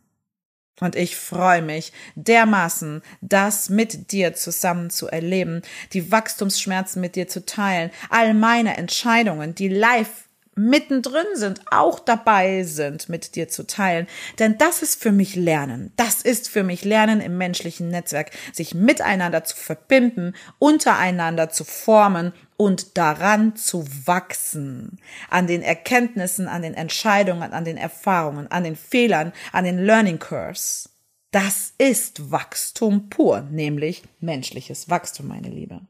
Und 0.81 0.97
ich 0.97 1.16
freue 1.16 1.62
mich 1.62 1.93
dermaßen, 2.16 3.02
das 3.21 3.69
mit 3.69 4.11
dir 4.11 4.35
zusammen 4.35 4.90
zu 4.90 5.07
erleben, 5.07 5.62
die 5.93 6.11
Wachstumsschmerzen 6.11 7.00
mit 7.00 7.14
dir 7.14 7.28
zu 7.28 7.47
teilen, 7.47 7.93
all 8.11 8.35
meine 8.35 8.76
Entscheidungen, 8.76 9.54
die 9.54 9.69
live 9.69 10.24
mittendrin 10.56 11.26
sind, 11.34 11.61
auch 11.70 11.99
dabei 11.99 12.62
sind, 12.62 13.08
mit 13.08 13.34
dir 13.34 13.49
zu 13.49 13.66
teilen. 13.66 14.06
Denn 14.38 14.58
das 14.58 14.82
ist 14.82 15.00
für 15.02 15.12
mich 15.12 15.37
Lernen. 15.37 15.92
Das 15.96 16.23
ist 16.23 16.49
für 16.49 16.62
mich 16.62 16.84
Lernen 16.84 17.20
im 17.20 17.38
menschlichen 17.38 17.88
Netzwerk, 17.88 18.30
sich 18.52 18.75
miteinander 18.75 19.44
zu 19.44 19.56
verbinden, 19.56 20.34
untereinander 20.58 21.50
zu 21.50 21.64
formen 21.64 22.32
und 22.56 22.96
daran 22.96 23.56
zu 23.56 23.84
wachsen. 24.06 24.99
An 25.28 25.46
den 25.46 25.62
Erkenntnissen, 25.62 26.49
an 26.49 26.62
den 26.62 26.75
Entscheidungen, 26.75 27.52
an 27.52 27.64
den 27.64 27.76
Erfahrungen, 27.76 28.50
an 28.50 28.64
den 28.64 28.76
Fehlern, 28.76 29.32
an 29.52 29.64
den 29.64 29.78
Learning 29.78 30.18
Curves. 30.18 30.90
Das 31.34 31.75
ist 31.78 32.30
Wachstum 32.30 33.11
pur, 33.11 33.40
nämlich 33.40 34.04
menschliches 34.20 34.88
Wachstum, 34.88 35.26
meine 35.26 35.49
Liebe. 35.49 35.80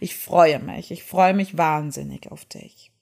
Ich 0.00 0.16
freue 0.16 0.58
mich, 0.60 0.90
ich 0.90 1.04
freue 1.04 1.34
mich 1.34 1.58
wahnsinnig 1.58 2.32
auf 2.32 2.46
dich. 2.46 2.93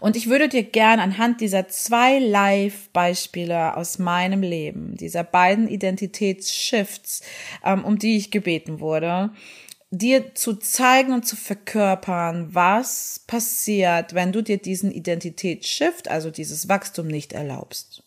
Und 0.00 0.16
ich 0.16 0.28
würde 0.28 0.48
dir 0.48 0.62
gern 0.62 1.00
anhand 1.00 1.40
dieser 1.40 1.68
zwei 1.68 2.18
Live-Beispiele 2.18 3.76
aus 3.76 3.98
meinem 3.98 4.42
Leben, 4.42 4.96
dieser 4.96 5.24
beiden 5.24 5.68
Identitätsshifts, 5.68 7.22
ähm, 7.64 7.84
um 7.84 7.98
die 7.98 8.16
ich 8.16 8.30
gebeten 8.30 8.80
wurde, 8.80 9.30
dir 9.90 10.34
zu 10.34 10.54
zeigen 10.54 11.12
und 11.12 11.26
zu 11.26 11.36
verkörpern, 11.36 12.54
was 12.54 13.24
passiert, 13.26 14.14
wenn 14.14 14.32
du 14.32 14.42
dir 14.42 14.58
diesen 14.58 14.92
Identitätsshift, 14.92 16.08
also 16.08 16.30
dieses 16.30 16.68
Wachstum 16.68 17.08
nicht 17.08 17.32
erlaubst. 17.32 18.04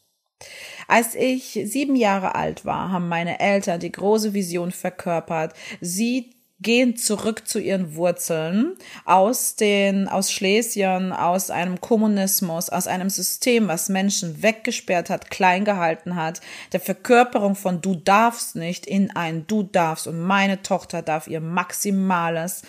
Als 0.88 1.16
ich 1.16 1.60
sieben 1.66 1.96
Jahre 1.96 2.36
alt 2.36 2.66
war, 2.66 2.92
haben 2.92 3.08
meine 3.08 3.40
Eltern 3.40 3.80
die 3.80 3.92
große 3.92 4.34
Vision 4.34 4.72
verkörpert, 4.72 5.54
sie 5.80 6.33
gehen 6.64 6.98
zurück 6.98 7.48
zu 7.48 7.60
ihren 7.60 7.96
Wurzeln 7.96 8.74
aus 9.06 9.56
den, 9.56 10.08
aus 10.08 10.32
Schlesien, 10.32 11.12
aus 11.12 11.52
einem 11.52 11.80
Kommunismus, 11.80 12.70
aus 12.70 12.88
einem 12.88 13.10
System, 13.10 13.68
was 13.68 13.90
Menschen 13.90 14.42
weggesperrt 14.42 15.10
hat, 15.10 15.30
klein 15.30 15.66
gehalten 15.66 16.16
hat, 16.16 16.42
der 16.72 16.80
Verkörperung 16.80 17.56
von 17.56 17.82
du 17.82 17.96
darfst 17.96 18.56
nicht 18.56 18.88
in 18.88 19.16
ein 19.16 19.46
du 19.46 19.64
darfst 19.64 20.08
und 20.08 20.20
meine 20.20 20.64
Tochter 20.64 21.02
darf 21.02 21.28
ihr 21.28 21.42
maximales 21.42 22.64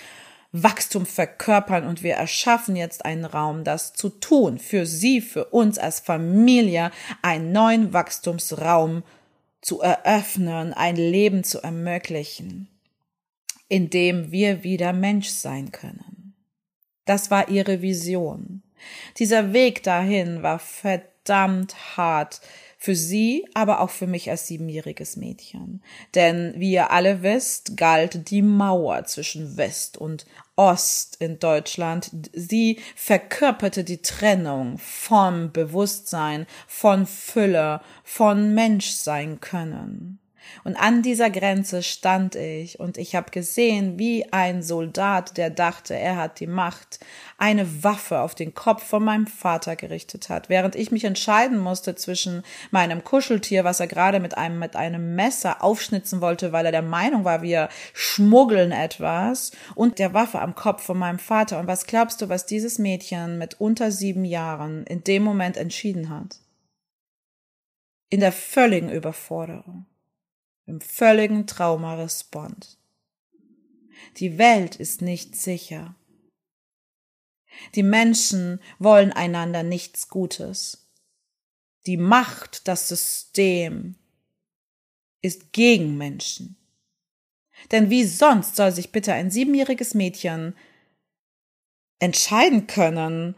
Wachstum 0.53 1.05
verkörpern 1.05 1.85
und 1.85 2.03
wir 2.03 2.15
erschaffen 2.15 2.77
jetzt 2.77 3.05
einen 3.05 3.25
Raum, 3.25 3.65
das 3.65 3.93
zu 3.93 4.09
tun, 4.09 4.59
für 4.59 4.87
sie, 4.87 5.21
für 5.21 5.47
uns 5.47 5.79
als 5.79 5.99
Familie, 5.99 6.93
einen 7.23 7.51
neuen 7.51 7.93
Wachstumsraum 7.93 9.03
zu 9.63 9.81
eröffnen, 9.81 10.73
ein 10.73 10.95
Leben 10.95 11.43
zu 11.43 11.61
ermöglichen 11.61 12.69
in 13.75 13.91
dem 13.91 14.31
wir 14.31 14.63
wieder 14.63 14.93
Mensch 14.93 15.31
sein 15.31 15.73
können. 15.73 16.37
Das 17.07 17.33
war 17.33 17.49
ihre 17.49 17.83
Vision. 17.83 18.63
Dieser 19.19 19.53
Weg 19.53 19.83
dahin 19.83 20.45
war 20.45 20.61
verdammt 20.61 21.97
hart 21.97 22.41
für 22.79 22.95
sie, 22.95 23.45
aber 23.53 23.81
auch 23.81 23.91
für 23.91 24.07
mich 24.07 24.31
als 24.31 24.47
siebenjähriges 24.47 25.17
Mädchen. 25.17 25.83
Denn 26.15 26.55
wie 26.57 26.71
ihr 26.71 26.93
alle 26.93 27.25
wisst, 27.25 27.77
galt 27.77 28.31
die 28.31 28.43
Mauer 28.43 29.07
zwischen 29.07 29.57
West 29.57 29.99
und 29.99 30.25
Ost 30.55 31.17
in 31.19 31.41
Deutschland. 31.41 32.13
Sie 32.33 32.79
verkörperte 32.95 33.83
die 33.83 34.03
Trennung 34.03 34.79
vom 34.79 35.51
Bewusstsein, 35.51 36.47
von 36.69 37.07
Fülle, 37.07 37.81
von 38.05 38.55
Menschsein 38.55 39.41
können. 39.41 40.21
Und 40.65 40.77
an 40.77 41.03
dieser 41.03 41.31
Grenze 41.31 41.83
stand 41.83 42.35
ich 42.35 42.81
und 42.81 42.99
ich 42.99 43.15
habe 43.15 43.31
gesehen, 43.31 43.99
wie 43.99 44.33
ein 44.33 44.63
Soldat, 44.63 45.37
der 45.37 45.51
dachte, 45.51 45.95
er 45.95 46.17
hat 46.17 46.41
die 46.41 46.47
Macht, 46.47 47.01
eine 47.39 47.83
Waffe 47.83 48.21
auf 48.21 48.35
den 48.35 48.55
Kopf 48.55 48.85
von 48.85 49.05
meinem 49.05 49.27
Vater 49.27 49.77
gerichtet 49.77 50.29
hat, 50.29 50.49
während 50.49 50.77
ich 50.77 50.91
mich 50.91 51.05
entscheiden 51.05 51.59
musste 51.59 51.95
zwischen 51.95 52.43
meinem 52.71 53.05
Kuscheltier, 53.05 53.65
was 53.65 53.81
er 53.81 53.87
gerade 53.87 54.21
mit 54.21 54.37
einem 54.37 54.59
mit 54.59 54.77
einem 54.77 55.15
Messer 55.15 55.63
aufschnitzen 55.63 56.21
wollte, 56.21 56.53
weil 56.53 56.67
er 56.67 56.73
der 56.73 56.83
Meinung 56.83 57.25
war, 57.25 57.43
wir 57.43 57.69
schmuggeln 57.93 58.73
etwas, 58.73 59.53
und 59.75 59.99
der 59.99 60.15
Waffe 60.15 60.41
am 60.41 60.55
Kopf 60.55 60.83
von 60.83 60.99
meinem 60.99 61.19
Vater. 61.19 61.59
Und 61.59 61.67
was 61.67 61.87
glaubst 61.87 62.21
du, 62.21 62.29
was 62.29 62.47
dieses 62.47 62.79
Mädchen 62.79 63.39
mit 63.39 63.61
unter 63.61 63.91
sieben 63.91 64.25
Jahren 64.25 64.85
in 64.85 65.05
dem 65.05 65.23
Moment 65.23 65.57
entschieden 65.57 66.11
hat? 66.11 66.41
In 68.11 68.21
der 68.21 68.33
völligen 68.33 68.91
Überforderung 68.91 69.87
im 70.67 70.81
völligen 70.81 71.47
Traumarespond. 71.47 72.79
Die 74.17 74.39
Welt 74.39 74.77
ist 74.77 75.03
nicht 75.03 75.37
sicher. 75.37 75.95
Die 77.75 77.83
Menschen 77.83 78.61
wollen 78.79 79.13
einander 79.13 79.63
nichts 79.63 80.09
Gutes. 80.09 80.91
Die 81.87 81.97
Macht, 81.97 82.67
das 82.67 82.89
System 82.89 83.97
ist 85.21 85.53
gegen 85.53 85.97
Menschen. 85.97 86.57
Denn 87.71 87.91
wie 87.91 88.05
sonst 88.05 88.57
soll 88.57 88.73
sich 88.73 88.91
bitte 88.93 89.13
ein 89.13 89.31
siebenjähriges 89.31 89.95
Mädchen 89.95 90.57
entscheiden 91.99 92.67
können, 92.67 93.37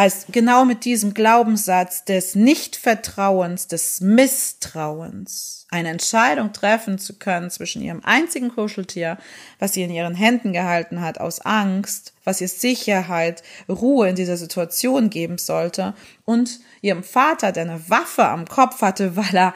als 0.00 0.24
genau 0.30 0.64
mit 0.64 0.86
diesem 0.86 1.12
Glaubenssatz 1.12 2.06
des 2.06 2.34
Nichtvertrauens, 2.34 3.66
des 3.66 4.00
Misstrauens, 4.00 5.66
eine 5.70 5.90
Entscheidung 5.90 6.54
treffen 6.54 6.98
zu 6.98 7.18
können 7.18 7.50
zwischen 7.50 7.82
ihrem 7.82 8.02
einzigen 8.02 8.48
Kuscheltier, 8.48 9.18
was 9.58 9.74
sie 9.74 9.82
in 9.82 9.90
ihren 9.90 10.14
Händen 10.14 10.54
gehalten 10.54 11.02
hat, 11.02 11.20
aus 11.20 11.42
Angst, 11.42 12.14
was 12.24 12.40
ihr 12.40 12.48
Sicherheit, 12.48 13.42
Ruhe 13.68 14.08
in 14.08 14.16
dieser 14.16 14.38
Situation 14.38 15.10
geben 15.10 15.36
sollte, 15.36 15.92
und 16.24 16.60
ihrem 16.80 17.04
Vater, 17.04 17.52
der 17.52 17.64
eine 17.64 17.90
Waffe 17.90 18.24
am 18.24 18.46
Kopf 18.46 18.80
hatte, 18.80 19.16
weil 19.16 19.36
er 19.36 19.54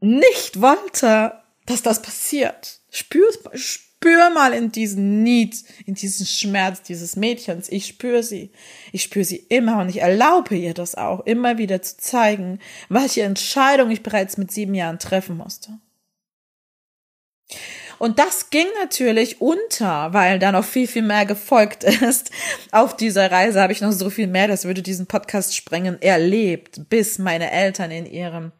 nicht 0.00 0.60
wollte, 0.60 1.34
dass 1.66 1.82
das 1.82 2.02
passiert. 2.02 2.80
Spür, 2.90 3.30
spür 3.54 3.89
spür 4.00 4.30
mal 4.30 4.54
in 4.54 4.72
diesen 4.72 5.22
Need, 5.22 5.62
in 5.84 5.92
diesen 5.92 6.24
Schmerz 6.24 6.80
dieses 6.82 7.16
Mädchens. 7.16 7.68
Ich 7.68 7.86
spüre 7.86 8.22
sie. 8.22 8.50
Ich 8.92 9.02
spüre 9.02 9.26
sie 9.26 9.36
immer 9.36 9.78
und 9.78 9.90
ich 9.90 10.00
erlaube 10.00 10.56
ihr 10.56 10.72
das 10.72 10.94
auch, 10.94 11.26
immer 11.26 11.58
wieder 11.58 11.82
zu 11.82 11.98
zeigen, 11.98 12.60
welche 12.88 13.22
Entscheidung 13.22 13.90
ich 13.90 14.02
bereits 14.02 14.38
mit 14.38 14.50
sieben 14.50 14.74
Jahren 14.74 14.98
treffen 14.98 15.36
musste. 15.36 15.78
Und 17.98 18.18
das 18.18 18.48
ging 18.48 18.68
natürlich 18.80 19.42
unter, 19.42 20.14
weil 20.14 20.38
da 20.38 20.50
noch 20.50 20.64
viel, 20.64 20.88
viel 20.88 21.02
mehr 21.02 21.26
gefolgt 21.26 21.84
ist. 21.84 22.30
Auf 22.72 22.96
dieser 22.96 23.30
Reise 23.30 23.60
habe 23.60 23.74
ich 23.74 23.82
noch 23.82 23.92
so 23.92 24.08
viel 24.08 24.28
mehr, 24.28 24.48
das 24.48 24.64
würde 24.64 24.80
diesen 24.80 25.06
Podcast 25.06 25.54
sprengen, 25.54 26.00
erlebt, 26.00 26.88
bis 26.88 27.18
meine 27.18 27.50
Eltern 27.50 27.90
in 27.90 28.06
ihrem 28.06 28.52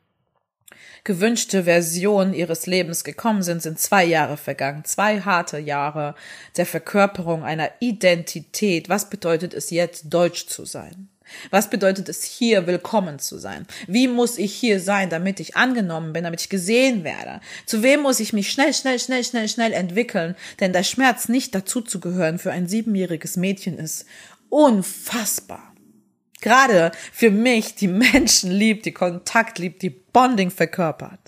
gewünschte 1.04 1.64
Version 1.64 2.34
ihres 2.34 2.66
Lebens 2.66 3.04
gekommen 3.04 3.42
sind, 3.42 3.62
sind 3.62 3.78
zwei 3.78 4.04
Jahre 4.04 4.36
vergangen. 4.36 4.84
Zwei 4.84 5.20
harte 5.20 5.58
Jahre 5.58 6.14
der 6.56 6.66
Verkörperung 6.66 7.44
einer 7.44 7.70
Identität. 7.80 8.88
Was 8.88 9.10
bedeutet 9.10 9.54
es 9.54 9.70
jetzt, 9.70 10.04
deutsch 10.08 10.46
zu 10.46 10.64
sein? 10.64 11.08
Was 11.50 11.70
bedeutet 11.70 12.08
es 12.08 12.24
hier 12.24 12.66
willkommen 12.66 13.18
zu 13.18 13.38
sein? 13.38 13.66
Wie 13.86 14.08
muss 14.08 14.38
ich 14.38 14.52
hier 14.52 14.80
sein, 14.80 15.10
damit 15.10 15.40
ich 15.40 15.56
angenommen 15.56 16.12
bin, 16.12 16.24
damit 16.24 16.40
ich 16.40 16.48
gesehen 16.48 17.04
werde? 17.04 17.40
Zu 17.66 17.82
wem 17.82 18.02
muss 18.02 18.20
ich 18.20 18.32
mich 18.32 18.50
schnell, 18.50 18.74
schnell, 18.74 18.98
schnell, 18.98 19.24
schnell, 19.24 19.48
schnell 19.48 19.72
entwickeln? 19.72 20.34
Denn 20.58 20.72
der 20.72 20.82
Schmerz, 20.82 21.28
nicht 21.28 21.54
dazu 21.54 21.80
zu 21.80 22.00
gehören 22.00 22.38
für 22.38 22.52
ein 22.52 22.68
siebenjähriges 22.68 23.36
Mädchen 23.36 23.78
ist 23.78 24.06
unfassbar. 24.48 25.69
Gerade 26.40 26.92
für 27.12 27.30
mich, 27.30 27.74
die 27.74 27.88
Menschen 27.88 28.50
liebt, 28.50 28.86
die 28.86 28.92
Kontakt 28.92 29.58
liebt, 29.58 29.82
die 29.82 29.90
Bonding 29.90 30.50
verkörpert. 30.50 31.20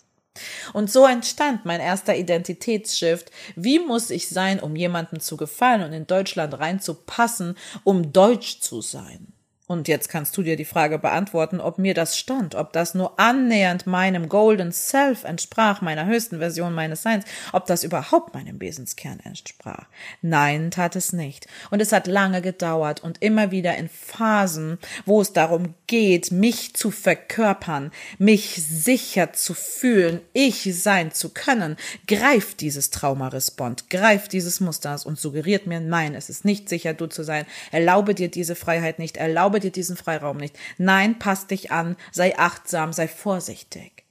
Und 0.72 0.90
so 0.90 1.06
entstand 1.06 1.66
mein 1.66 1.80
erster 1.80 2.16
Identitätsshift. 2.16 3.30
Wie 3.54 3.78
muss 3.78 4.10
ich 4.10 4.28
sein, 4.28 4.60
um 4.60 4.76
jemandem 4.76 5.20
zu 5.20 5.36
gefallen 5.36 5.82
und 5.82 5.92
in 5.92 6.06
Deutschland 6.06 6.58
reinzupassen, 6.58 7.56
um 7.84 8.12
deutsch 8.12 8.60
zu 8.60 8.80
sein? 8.80 9.34
Und 9.68 9.86
jetzt 9.86 10.08
kannst 10.08 10.36
du 10.36 10.42
dir 10.42 10.56
die 10.56 10.64
Frage 10.64 10.98
beantworten, 10.98 11.60
ob 11.60 11.78
mir 11.78 11.94
das 11.94 12.18
stand, 12.18 12.56
ob 12.56 12.72
das 12.72 12.94
nur 12.94 13.18
annähernd 13.20 13.86
meinem 13.86 14.28
Golden 14.28 14.72
Self 14.72 15.22
entsprach, 15.22 15.80
meiner 15.80 16.04
höchsten 16.04 16.38
Version 16.40 16.74
meines 16.74 17.02
Seins, 17.02 17.24
ob 17.52 17.66
das 17.66 17.84
überhaupt 17.84 18.34
meinem 18.34 18.60
Wesenskern 18.60 19.20
entsprach. 19.20 19.86
Nein, 20.20 20.72
tat 20.72 20.96
es 20.96 21.12
nicht. 21.12 21.46
Und 21.70 21.80
es 21.80 21.92
hat 21.92 22.08
lange 22.08 22.42
gedauert 22.42 23.04
und 23.04 23.22
immer 23.22 23.52
wieder 23.52 23.76
in 23.76 23.88
Phasen, 23.88 24.78
wo 25.06 25.20
es 25.20 25.32
darum 25.32 25.74
geht, 25.86 26.32
mich 26.32 26.74
zu 26.74 26.90
verkörpern, 26.90 27.92
mich 28.18 28.56
sicher 28.56 29.32
zu 29.32 29.54
fühlen, 29.54 30.20
ich 30.32 30.82
sein 30.82 31.12
zu 31.12 31.30
können, 31.30 31.76
greift 32.08 32.60
dieses 32.62 32.90
Traumarespond, 32.90 33.88
greift 33.90 34.32
dieses 34.32 34.58
Musters 34.58 35.06
und 35.06 35.20
suggeriert 35.20 35.68
mir, 35.68 35.80
nein, 35.80 36.16
es 36.16 36.28
ist 36.28 36.44
nicht 36.44 36.68
sicher, 36.68 36.94
du 36.94 37.06
zu 37.06 37.22
sein. 37.22 37.46
Erlaube 37.70 38.14
dir 38.14 38.28
diese 38.28 38.56
Freiheit 38.56 38.98
nicht, 38.98 39.16
erlaube 39.16 39.51
dir 39.60 39.72
diesen 39.72 39.96
Freiraum 39.96 40.36
nicht. 40.36 40.58
Nein, 40.78 41.18
pass 41.18 41.46
dich 41.46 41.70
an, 41.70 41.96
sei 42.10 42.38
achtsam, 42.38 42.92
sei 42.92 43.08
vorsichtig. 43.08 44.01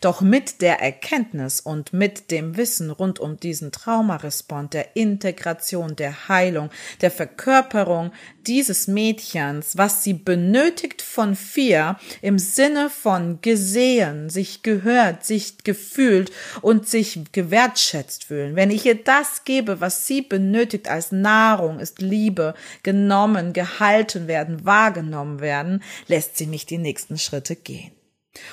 Doch 0.00 0.20
mit 0.20 0.60
der 0.60 0.80
Erkenntnis 0.80 1.60
und 1.60 1.92
mit 1.92 2.30
dem 2.30 2.56
Wissen 2.56 2.90
rund 2.90 3.18
um 3.18 3.38
diesen 3.38 3.72
Traumarespond, 3.72 4.74
der 4.74 4.96
Integration, 4.96 5.96
der 5.96 6.28
Heilung, 6.28 6.70
der 7.00 7.10
Verkörperung 7.10 8.12
dieses 8.46 8.88
Mädchens, 8.88 9.76
was 9.76 10.02
sie 10.02 10.14
benötigt 10.14 11.02
von 11.02 11.36
vier 11.36 11.96
im 12.20 12.38
Sinne 12.38 12.90
von 12.90 13.40
gesehen, 13.40 14.30
sich 14.30 14.62
gehört, 14.62 15.24
sich 15.24 15.58
gefühlt 15.58 16.32
und 16.60 16.88
sich 16.88 17.20
gewertschätzt 17.32 18.24
fühlen. 18.24 18.56
Wenn 18.56 18.70
ich 18.70 18.84
ihr 18.86 19.02
das 19.02 19.44
gebe, 19.44 19.80
was 19.80 20.06
sie 20.06 20.22
benötigt 20.22 20.88
als 20.88 21.12
Nahrung, 21.12 21.78
ist 21.78 22.00
Liebe, 22.00 22.54
genommen, 22.82 23.52
gehalten 23.52 24.26
werden, 24.26 24.64
wahrgenommen 24.64 25.40
werden, 25.40 25.82
lässt 26.08 26.36
sie 26.36 26.46
mich 26.46 26.66
die 26.66 26.78
nächsten 26.78 27.18
Schritte 27.18 27.56
gehen. 27.56 27.92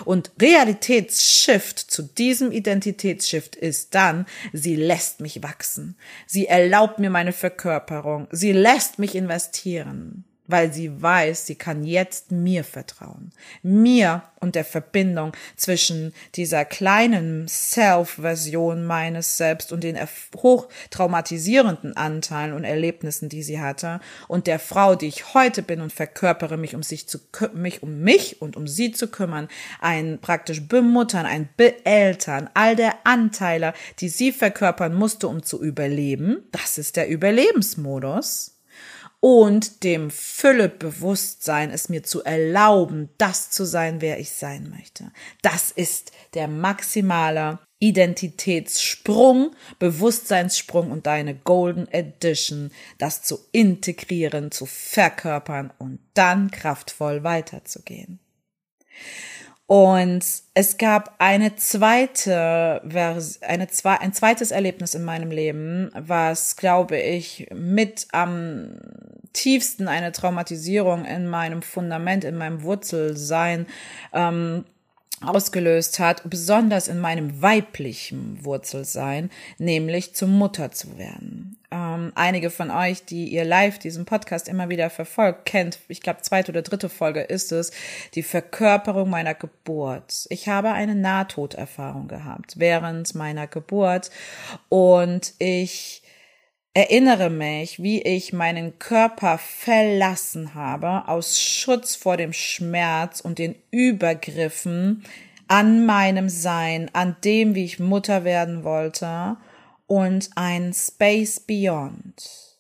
Und 0.06 0.32
Realitätsshift 0.42 1.80
zu 1.80 2.04
diesem 2.04 2.52
Identitätsshift 2.52 3.56
ist 3.56 3.96
dann, 3.96 4.26
sie 4.54 4.76
lässt 4.76 5.22
mich 5.22 5.42
wachsen. 5.42 5.96
Sie 6.28 6.48
erlaubt 6.48 7.00
mir 7.00 7.10
meine 7.10 7.34
Verkörperung. 7.34 8.28
Sie 8.32 8.52
lässt 8.52 9.00
mich 9.00 9.16
investieren 9.16 10.26
weil 10.50 10.74
sie 10.74 11.02
weiß, 11.02 11.46
sie 11.46 11.56
kann 11.56 11.84
jetzt 11.84 12.32
mir 12.32 12.64
vertrauen. 12.64 13.32
Mir 13.62 14.24
und 14.40 14.56
der 14.56 14.66
Verbindung 14.66 15.34
zwischen 15.56 16.14
dieser 16.36 16.66
kleinen 16.66 17.48
Self-Version 17.48 18.86
meines 18.86 19.38
Selbst 19.38 19.72
und 19.72 19.84
den 19.84 19.98
hochtraumatisierenden 20.36 21.96
Anteilen 21.96 22.54
und 22.54 22.64
Erlebnissen, 22.64 23.30
die 23.30 23.44
sie 23.44 23.60
hatte, 23.60 24.00
und 24.28 24.48
der 24.48 24.60
Frau, 24.60 24.96
die 24.96 25.08
ich 25.08 25.34
heute 25.34 25.62
bin 25.62 25.82
und 25.82 25.94
verkörpere 25.94 26.58
mich, 26.58 26.76
um 26.76 26.84
sich 26.84 27.08
zu, 27.08 27.20
mich 27.54 27.84
um 27.84 28.00
mich 28.02 28.42
und 28.42 28.58
um 28.58 28.68
sie 28.68 28.92
zu 28.92 29.08
kümmern, 29.08 29.50
ein 29.80 30.20
praktisch 30.20 30.68
bemuttern, 30.68 31.26
ein 31.26 31.50
beeltern, 31.56 32.50
all 32.56 32.76
der 32.76 32.96
Anteile, 33.04 33.74
die 34.00 34.10
sie 34.10 34.32
verkörpern 34.32 34.96
musste, 34.96 35.28
um 35.28 35.44
zu 35.44 35.62
überleben. 35.62 36.44
Das 36.52 36.78
ist 36.80 36.96
der 36.96 37.08
Überlebensmodus 37.08 38.59
und 39.22 39.84
dem 39.84 40.12
Füllebewusstsein 40.12 41.72
es 41.72 41.90
mir 41.90 42.04
zu 42.04 42.24
erlauben, 42.24 43.10
das 43.18 43.50
zu 43.52 43.66
sein, 43.66 44.02
wer 44.02 44.20
ich 44.20 44.32
sein 44.32 44.70
möchte. 44.70 45.12
Das 45.42 45.72
ist 45.72 46.12
der 46.34 46.48
maximale 46.48 47.60
Identitätssprung, 47.80 49.56
Bewusstseinssprung 49.78 50.92
und 50.92 51.06
deine 51.06 51.36
Golden 51.36 51.88
Edition, 51.88 52.72
das 52.98 53.24
zu 53.24 53.40
integrieren, 53.52 54.52
zu 54.52 54.66
verkörpern 54.66 55.72
und 55.80 56.00
dann 56.14 56.52
kraftvoll 56.52 57.24
weiterzugehen. 57.24 58.20
Und 59.70 60.26
es 60.56 60.80
gab 60.80 61.14
eine 61.20 61.56
zweite, 61.56 62.82
eine, 62.82 63.68
ein 64.00 64.14
zweites 64.14 64.50
Erlebnis 64.50 64.96
in 64.96 65.04
meinem 65.04 65.30
Leben, 65.30 65.92
was, 65.94 66.56
glaube 66.56 66.98
ich, 66.98 67.48
mit 67.54 68.08
am 68.12 68.80
tiefsten 69.32 69.88
eine 69.88 70.12
Traumatisierung 70.12 71.06
in 71.06 71.28
meinem 71.28 71.62
Fundament, 71.62 72.24
in 72.24 72.36
meinem 72.36 72.64
Wurzelsein 72.64 73.68
ähm, 74.12 74.66
ausgelöst 75.22 76.00
hat, 76.00 76.28
besonders 76.28 76.88
in 76.88 77.00
meinem 77.00 77.40
weiblichen 77.40 78.44
Wurzelsein, 78.44 79.30
nämlich 79.60 80.16
zur 80.16 80.30
Mutter 80.30 80.72
zu 80.72 80.98
werden. 80.98 81.59
Ähm, 81.72 82.12
einige 82.16 82.50
von 82.50 82.72
euch, 82.72 83.06
die 83.06 83.28
ihr 83.28 83.46
live 83.46 83.78
diesen 83.78 84.06
Podcast 84.06 84.48
immer 84.48 84.70
wieder 84.70 84.90
verfolgt, 84.90 85.46
kennt, 85.46 85.80
ich 85.88 86.02
glaube, 86.02 86.22
zweite 86.22 86.52
oder 86.52 86.64
dritte 86.64 86.90
Folge 86.90 87.22
ist 87.22 87.52
es, 87.52 87.72
die 88.16 88.24
Verkörperung 88.24 89.10
meiner 89.10 89.36
Geburt. 89.36 90.26
Ich 90.30 90.48
habe 90.48 90.72
eine 90.72 90.96
Nahtoderfahrung 90.96 92.08
gehabt 92.08 92.56
während 92.58 93.14
meiner 93.14 93.46
Geburt 93.46 94.10
und 94.70 95.36
ich 95.38 96.02
erinnere 96.74 97.30
mich, 97.30 97.84
wie 97.84 98.02
ich 98.02 98.34
meinen 98.34 98.80
Körper 98.80 99.38
verlassen 99.38 100.56
habe 100.56 101.08
aus 101.08 101.40
Schutz 101.40 101.96
vor 101.96 102.18
dem 102.18 102.34
Schmerz 102.34 103.22
und 103.22 103.38
den 103.38 103.56
Übergriffen 103.70 105.04
an 105.48 105.86
meinem 105.86 106.30
Sein, 106.30 106.90
an 106.94 107.16
dem, 107.24 107.54
wie 107.54 107.66
ich 107.66 107.80
Mutter 107.80 108.24
werden 108.24 108.64
wollte 108.64 109.38
und 109.90 110.30
ein 110.36 110.72
Space 110.72 111.40
Beyond 111.40 112.60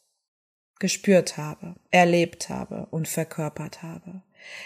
gespürt 0.80 1.38
habe, 1.38 1.76
erlebt 1.92 2.50
habe 2.50 2.88
und 2.89 3.08
verkörpert 3.08 3.84
habe. 3.84 4.24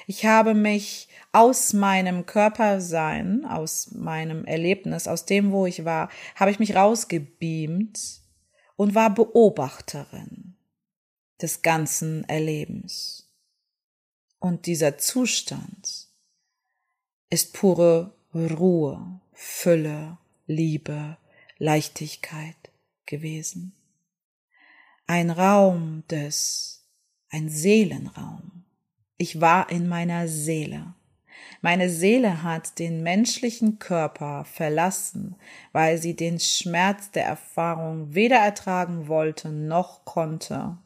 Ich 0.07 0.25
habe 0.25 0.53
mich 0.53 1.09
aus 1.33 1.73
meinem 1.73 2.25
Körpersein, 2.25 3.43
aus 3.43 3.91
meinem 3.91 4.45
Erlebnis, 4.45 5.09
aus 5.09 5.25
dem, 5.25 5.51
wo 5.51 5.65
ich 5.65 5.83
war, 5.83 6.09
habe 6.35 6.51
ich 6.51 6.59
mich 6.59 6.73
rausgebeamt 6.73 8.21
und 8.77 8.95
war 8.95 9.13
Beobachterin 9.13 10.55
des 11.41 11.63
ganzen 11.63 12.23
Erlebens. 12.29 13.29
Und 14.39 14.67
dieser 14.67 14.97
Zustand 14.97 16.07
ist 17.29 17.53
pure 17.53 18.15
Ruhe, 18.33 19.19
Fülle, 19.33 20.17
Liebe, 20.47 21.17
Leichtigkeit 21.57 22.55
gewesen. 23.05 23.73
Ein 25.07 25.29
Raum 25.29 26.03
des, 26.09 26.85
ein 27.29 27.49
Seelenraum. 27.49 28.65
Ich 29.17 29.41
war 29.41 29.69
in 29.69 29.87
meiner 29.87 30.27
Seele. 30.27 30.93
Meine 31.61 31.89
Seele 31.89 32.43
hat 32.43 32.79
den 32.79 33.03
menschlichen 33.03 33.79
Körper 33.79 34.45
verlassen, 34.45 35.35
weil 35.71 35.97
sie 35.97 36.15
den 36.15 36.39
Schmerz 36.39 37.11
der 37.11 37.25
Erfahrung 37.25 38.13
weder 38.13 38.37
ertragen 38.37 39.07
wollte 39.07 39.49
noch 39.49 40.03
konnte. 40.05 40.77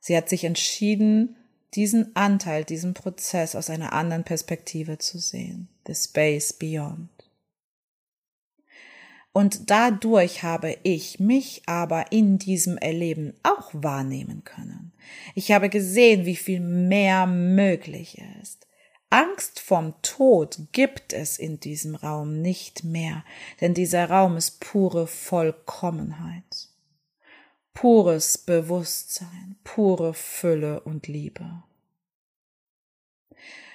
Sie 0.00 0.16
hat 0.16 0.28
sich 0.28 0.44
entschieden, 0.44 1.36
diesen 1.74 2.14
Anteil, 2.14 2.64
diesen 2.64 2.94
Prozess 2.94 3.56
aus 3.56 3.70
einer 3.70 3.92
anderen 3.92 4.24
Perspektive 4.24 4.98
zu 4.98 5.18
sehen. 5.18 5.68
The 5.86 5.94
Space 5.94 6.52
Beyond. 6.52 7.13
Und 9.34 9.68
dadurch 9.68 10.42
habe 10.42 10.78
ich 10.84 11.20
mich 11.20 11.62
aber 11.66 12.12
in 12.12 12.38
diesem 12.38 12.78
Erleben 12.78 13.34
auch 13.42 13.68
wahrnehmen 13.72 14.44
können. 14.44 14.92
Ich 15.34 15.52
habe 15.52 15.68
gesehen, 15.68 16.24
wie 16.24 16.36
viel 16.36 16.60
mehr 16.60 17.26
möglich 17.26 18.22
ist 18.40 18.64
Angst 19.14 19.60
vom 19.60 19.94
Tod 20.02 20.58
gibt 20.72 21.12
es 21.12 21.38
in 21.38 21.60
diesem 21.60 21.94
Raum 21.94 22.42
nicht 22.42 22.82
mehr, 22.82 23.24
denn 23.60 23.72
dieser 23.72 24.10
Raum 24.10 24.36
ist 24.36 24.58
pure 24.58 25.06
Vollkommenheit, 25.06 26.70
pures 27.74 28.38
Bewusstsein, 28.38 29.54
pure 29.62 30.14
Fülle 30.14 30.80
und 30.80 31.06
Liebe. 31.06 31.62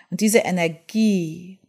Und 0.09 0.19
diese 0.19 0.39
Energie, 0.39 1.61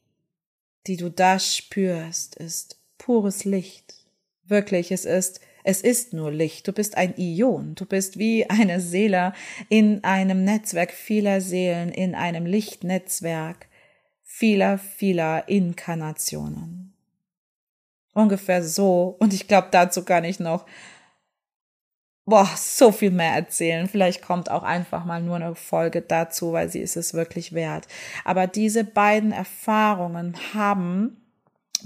die 0.89 0.97
du 0.97 1.09
da 1.09 1.39
spürst, 1.39 2.35
ist 2.35 2.80
pures 3.01 3.45
Licht. 3.45 3.95
Wirklich, 4.45 4.93
es 4.93 5.05
ist 5.05 5.41
es 5.63 5.83
ist 5.83 6.13
nur 6.13 6.31
Licht. 6.31 6.67
Du 6.67 6.73
bist 6.73 6.97
ein 6.97 7.15
Ion. 7.17 7.75
Du 7.75 7.85
bist 7.85 8.19
wie 8.19 8.49
eine 8.49 8.81
Seele 8.81 9.35
in 9.69 10.03
einem 10.05 10.45
Netzwerk 10.45 10.93
vieler 10.93 11.41
Seelen, 11.41 11.91
in 11.91 12.15
einem 12.15 12.47
Lichtnetzwerk 12.47 13.69
vieler, 14.23 14.79
vieler 14.79 15.49
Inkarnationen. 15.49 16.95
Ungefähr 18.15 18.63
so. 18.63 19.17
Und 19.19 19.35
ich 19.35 19.49
glaube, 19.49 19.69
dazu 19.71 20.05
kann 20.05 20.25
ich 20.25 20.41
noch 20.41 20.65
boah, 22.31 22.49
so 22.57 22.93
viel 22.93 23.11
mehr 23.11 23.35
erzählen. 23.35 23.89
Vielleicht 23.89 24.23
kommt 24.23 24.51
auch 24.51 24.63
einfach 24.63 25.05
mal 25.05 25.21
nur 25.21 25.37
eine 25.37 25.55
Folge 25.55 26.01
dazu, 26.01 26.53
weil 26.53 26.69
sie 26.69 26.81
ist 26.81 26.97
es 26.97 27.13
wirklich 27.13 27.53
wert. 27.53 27.87
Aber 28.25 28.47
diese 28.47 28.85
beiden 28.85 29.33
Erfahrungen 29.33 30.37
haben 30.55 31.20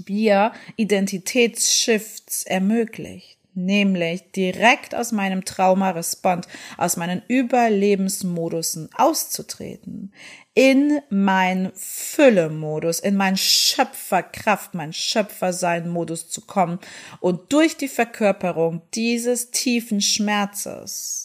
mir 0.07 0.51
Identitätsshifts 0.75 2.43
ermöglicht 2.43 3.35
nämlich 3.55 4.31
direkt 4.31 4.93
aus 4.93 5.11
meinem 5.11 5.45
Traumarespond, 5.45 6.47
aus 6.77 6.97
meinen 6.97 7.21
Überlebensmodusen 7.27 8.89
auszutreten, 8.93 10.13
in 10.53 10.99
mein 11.09 11.71
Fülle-Modus, 11.73 12.99
in 12.99 13.15
mein 13.15 13.37
Schöpferkraft, 13.37 14.73
mein 14.73 14.93
Schöpfersein-Modus 14.93 16.29
zu 16.29 16.41
kommen 16.41 16.79
und 17.19 17.51
durch 17.51 17.77
die 17.77 17.87
Verkörperung 17.87 18.81
dieses 18.93 19.51
tiefen 19.51 20.01
Schmerzes 20.01 21.24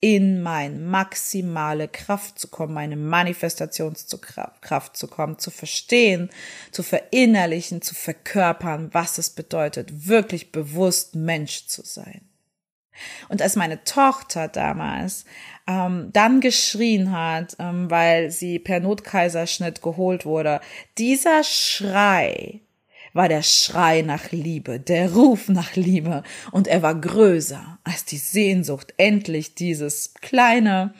in 0.00 0.42
mein 0.42 0.86
maximale 0.86 1.88
Kraft 1.88 2.38
zu 2.38 2.48
kommen, 2.48 2.74
meine 2.74 2.96
Manifestationskraft 2.96 4.96
zu 4.96 5.08
kommen, 5.08 5.38
zu 5.38 5.50
verstehen, 5.50 6.30
zu 6.70 6.82
verinnerlichen, 6.82 7.80
zu 7.80 7.94
verkörpern, 7.94 8.90
was 8.92 9.18
es 9.18 9.30
bedeutet, 9.30 10.06
wirklich 10.06 10.52
bewusst 10.52 11.14
Mensch 11.14 11.66
zu 11.66 11.82
sein. 11.82 12.28
Und 13.28 13.42
als 13.42 13.56
meine 13.56 13.84
Tochter 13.84 14.48
damals 14.48 15.26
ähm, 15.66 16.10
dann 16.12 16.40
geschrien 16.40 17.12
hat, 17.12 17.56
ähm, 17.58 17.90
weil 17.90 18.30
sie 18.30 18.58
per 18.58 18.80
Notkaiserschnitt 18.80 19.82
geholt 19.82 20.24
wurde, 20.24 20.60
dieser 20.96 21.44
Schrei 21.44 22.62
war 23.16 23.28
der 23.28 23.42
Schrei 23.42 24.02
nach 24.02 24.30
Liebe, 24.30 24.78
der 24.78 25.12
Ruf 25.12 25.48
nach 25.48 25.74
Liebe, 25.74 26.22
und 26.52 26.68
er 26.68 26.82
war 26.82 26.94
größer 26.94 27.78
als 27.82 28.04
die 28.04 28.18
Sehnsucht, 28.18 28.94
endlich 28.96 29.54
dieses 29.54 30.14
kleine 30.14 30.94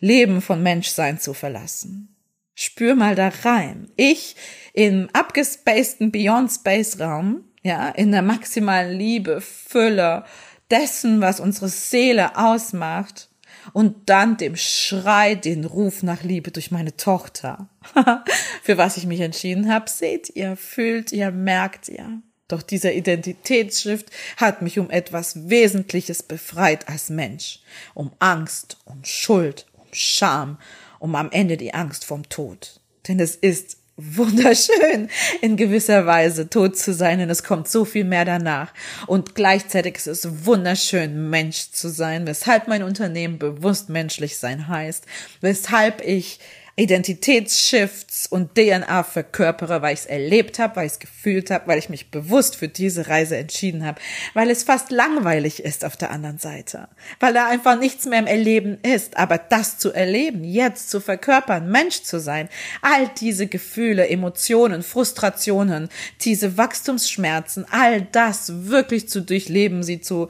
Leben 0.00 0.40
von 0.42 0.62
Menschsein 0.62 1.18
zu 1.18 1.32
verlassen. 1.32 2.14
Spür 2.54 2.94
mal 2.94 3.14
da 3.14 3.32
rein. 3.44 3.90
Ich 3.96 4.36
im 4.74 5.08
abgespaceden 5.14 6.12
Beyond 6.12 6.52
Space 6.52 7.00
Raum, 7.00 7.44
ja, 7.62 7.88
in 7.88 8.12
der 8.12 8.22
maximalen 8.22 8.98
Liebe, 8.98 9.40
Fülle 9.40 10.24
dessen, 10.70 11.20
was 11.20 11.40
unsere 11.40 11.68
Seele 11.68 12.36
ausmacht, 12.36 13.29
und 13.72 14.08
dann 14.08 14.36
dem 14.36 14.56
Schrei, 14.56 15.34
den 15.34 15.64
Ruf 15.64 16.02
nach 16.02 16.22
Liebe 16.22 16.50
durch 16.50 16.70
meine 16.70 16.96
Tochter. 16.96 17.68
Für 18.62 18.78
was 18.78 18.96
ich 18.96 19.06
mich 19.06 19.20
entschieden 19.20 19.72
habe, 19.72 19.88
seht 19.88 20.30
ihr, 20.34 20.56
fühlt 20.56 21.12
ihr, 21.12 21.30
merkt 21.30 21.88
ihr. 21.88 22.22
Doch 22.48 22.62
dieser 22.62 22.92
Identitätsschrift 22.92 24.10
hat 24.36 24.60
mich 24.60 24.78
um 24.78 24.90
etwas 24.90 25.48
Wesentliches 25.48 26.22
befreit 26.22 26.88
als 26.88 27.08
Mensch. 27.08 27.60
Um 27.94 28.12
Angst, 28.18 28.78
um 28.84 29.04
Schuld, 29.04 29.66
um 29.74 29.86
Scham, 29.92 30.58
um 30.98 31.14
am 31.14 31.30
Ende 31.30 31.56
die 31.56 31.74
Angst 31.74 32.04
vom 32.04 32.28
Tod. 32.28 32.80
Denn 33.06 33.20
es 33.20 33.36
ist 33.36 33.79
wunderschön, 34.16 35.08
in 35.40 35.56
gewisser 35.56 36.06
Weise 36.06 36.48
tot 36.48 36.76
zu 36.76 36.92
sein 36.92 37.20
und 37.20 37.30
es 37.30 37.42
kommt 37.42 37.68
so 37.68 37.84
viel 37.84 38.04
mehr 38.04 38.24
danach. 38.24 38.72
Und 39.06 39.34
gleichzeitig 39.34 39.96
ist 39.96 40.06
es 40.06 40.44
wunderschön, 40.44 41.30
Mensch 41.30 41.70
zu 41.70 41.88
sein, 41.88 42.26
weshalb 42.26 42.68
mein 42.68 42.82
Unternehmen 42.82 43.38
bewusst 43.38 43.88
menschlich 43.88 44.38
sein 44.38 44.68
heißt, 44.68 45.04
weshalb 45.40 46.02
ich 46.04 46.40
Identitätsshifts 46.76 48.26
und 48.26 48.54
DNA 48.54 49.02
verkörpere, 49.02 49.82
weil 49.82 49.94
ich 49.94 50.00
es 50.00 50.06
erlebt 50.06 50.58
habe, 50.58 50.76
weil 50.76 50.86
ich 50.86 50.92
es 50.92 50.98
gefühlt 50.98 51.50
habe, 51.50 51.66
weil 51.66 51.78
ich 51.78 51.88
mich 51.88 52.10
bewusst 52.10 52.56
für 52.56 52.68
diese 52.68 53.08
Reise 53.08 53.36
entschieden 53.36 53.84
habe, 53.84 54.00
weil 54.34 54.50
es 54.50 54.62
fast 54.62 54.90
langweilig 54.90 55.62
ist 55.62 55.84
auf 55.84 55.96
der 55.96 56.10
anderen 56.10 56.38
Seite, 56.38 56.88
weil 57.18 57.34
da 57.34 57.48
einfach 57.48 57.78
nichts 57.78 58.06
mehr 58.06 58.20
im 58.20 58.26
Erleben 58.26 58.78
ist, 58.82 59.16
aber 59.16 59.38
das 59.38 59.78
zu 59.78 59.92
erleben, 59.92 60.44
jetzt 60.44 60.90
zu 60.90 61.00
verkörpern, 61.00 61.70
Mensch 61.70 62.02
zu 62.02 62.20
sein, 62.20 62.48
all 62.82 63.08
diese 63.20 63.46
Gefühle, 63.46 64.08
Emotionen, 64.08 64.82
Frustrationen, 64.82 65.88
diese 66.22 66.56
Wachstumsschmerzen, 66.56 67.66
all 67.70 68.02
das 68.02 68.66
wirklich 68.68 69.08
zu 69.08 69.20
durchleben, 69.20 69.82
sie 69.82 70.00
zu 70.00 70.28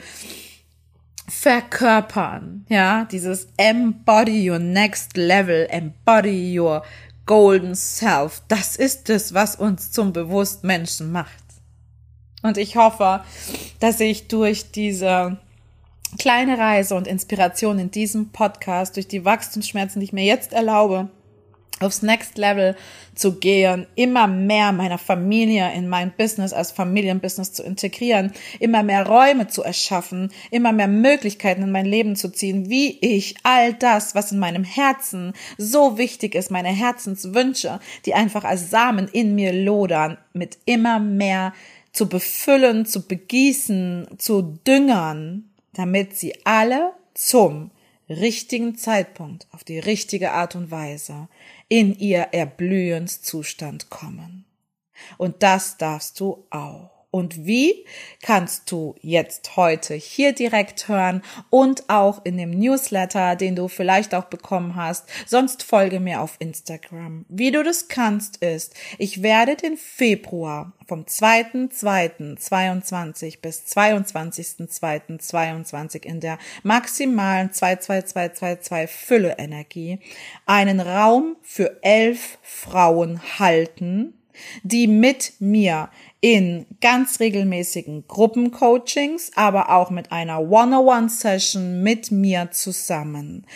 verkörpern, 1.31 2.67
ja, 2.69 3.05
dieses 3.05 3.49
embody 3.57 4.51
your 4.51 4.59
next 4.59 5.17
level, 5.17 5.67
embody 5.71 6.59
your 6.59 6.83
golden 7.25 7.75
self. 7.75 8.43
Das 8.49 8.77
ist 8.77 9.09
es, 9.09 9.33
was 9.33 9.57
uns 9.57 9.93
zum 9.93 10.13
bewussten 10.13 10.67
Menschen 10.67 11.13
macht. 11.13 11.45
Und 12.43 12.59
ich 12.59 12.77
hoffe, 12.77 13.23
dass 13.79 14.01
ich 14.01 14.29
durch 14.29 14.73
diese 14.73 15.39
kleine 16.19 16.59
Reise 16.59 16.97
und 16.97 17.07
Inspiration 17.07 17.79
in 17.79 17.91
diesem 17.91 18.31
Podcast, 18.31 18.97
durch 18.97 19.07
die 19.07 19.25
Wachstumsschmerzen, 19.25 20.01
die 20.01 20.07
ich 20.07 20.13
mir 20.13 20.25
jetzt 20.25 20.53
erlaube, 20.53 21.09
aufs 21.81 22.03
Next 22.03 22.39
Level 22.39 22.77
zu 23.15 23.39
gehen, 23.39 23.87
immer 23.95 24.27
mehr 24.27 24.73
meiner 24.73 24.99
Familie 24.99 25.73
in 25.75 25.89
mein 25.89 26.13
Business 26.17 26.53
als 26.53 26.71
Familienbusiness 26.71 27.53
zu 27.53 27.63
integrieren, 27.63 28.33
immer 28.59 28.83
mehr 28.83 29.07
Räume 29.07 29.49
zu 29.49 29.63
erschaffen, 29.63 30.31
immer 30.51 30.73
mehr 30.73 30.89
Möglichkeiten 30.89 31.63
in 31.63 31.73
mein 31.73 31.87
Leben 31.87 32.17
zu 32.17 32.31
ziehen, 32.31 32.69
wie 32.69 32.99
ich 33.01 33.35
all 33.43 33.75
das, 33.75 34.15
was 34.15 34.33
in 34.33 34.39
meinem 34.39 34.65
Herzen 34.65 35.33
so 35.59 35.99
wichtig 35.99 36.35
ist, 36.35 36.51
meine 36.51 36.69
Herzenswünsche, 36.69 37.81
die 38.05 38.15
einfach 38.15 38.45
als 38.45 38.71
Samen 38.71 39.09
in 39.09 39.35
mir 39.35 39.53
lodern, 39.53 40.19
mit 40.33 40.59
immer 40.67 41.01
mehr 41.01 41.53
zu 41.93 42.09
befüllen, 42.09 42.87
zu 42.87 43.07
begießen, 43.07 44.07
zu 44.19 44.43
düngern, 44.67 45.51
damit 45.73 46.17
sie 46.17 46.35
alle 46.45 46.93
zum 47.15 47.71
richtigen 48.09 48.77
Zeitpunkt 48.77 49.47
auf 49.53 49.65
die 49.65 49.79
richtige 49.79 50.33
Art 50.33 50.57
und 50.57 50.71
Weise 50.71 51.29
in 51.71 51.97
ihr 51.99 52.29
Erblühenszustand 52.33 53.89
kommen. 53.91 54.45
Und 55.17 55.43
das 55.43 55.79
darfst 55.79 56.21
du 56.21 56.47
auch. 56.51 57.00
Und 57.11 57.45
wie 57.45 57.85
kannst 58.23 58.71
du 58.71 58.95
jetzt 59.01 59.57
heute 59.57 59.95
hier 59.95 60.33
direkt 60.33 60.87
hören 60.89 61.23
und 61.49 61.89
auch 61.89 62.25
in 62.25 62.37
dem 62.37 62.51
Newsletter, 62.51 63.35
den 63.35 63.57
du 63.57 63.67
vielleicht 63.69 64.15
auch 64.15 64.27
bekommen 64.27 64.77
hast. 64.77 65.09
Sonst 65.27 65.65
folge 65.65 65.99
mir 65.99 66.21
auf 66.21 66.37
Instagram. 66.39 67.25
Wie 67.29 67.51
du 67.51 67.65
das 67.65 67.89
kannst 67.89 68.37
ist, 68.39 68.75
ich 68.99 69.23
werde 69.23 69.57
den 69.57 69.77
Februar 69.77 70.73
vom 70.87 71.05
2.2.22 71.05 73.41
bis 73.41 73.67
22.2.22 73.67 76.05
in 76.05 76.21
der 76.21 76.39
maximalen 76.63 77.53
22222 77.53 78.91
Fülle 78.91 79.37
Energie 79.39 79.99
einen 80.47 80.81
Raum 80.81 81.37
für 81.43 81.83
elf 81.83 82.39
Frauen 82.43 83.21
halten, 83.39 84.20
die 84.63 84.87
mit 84.87 85.35
mir 85.39 85.91
in 86.21 86.67
ganz 86.81 87.19
regelmäßigen 87.21 88.05
Gruppencoachings, 88.07 89.33
aber 89.35 89.71
auch 89.71 89.91
mit 89.91 90.13
einer 90.13 90.41
One-on-One-Session 90.41 91.83
mit 91.83 92.11
mir 92.11 92.51
zusammen 92.51 93.47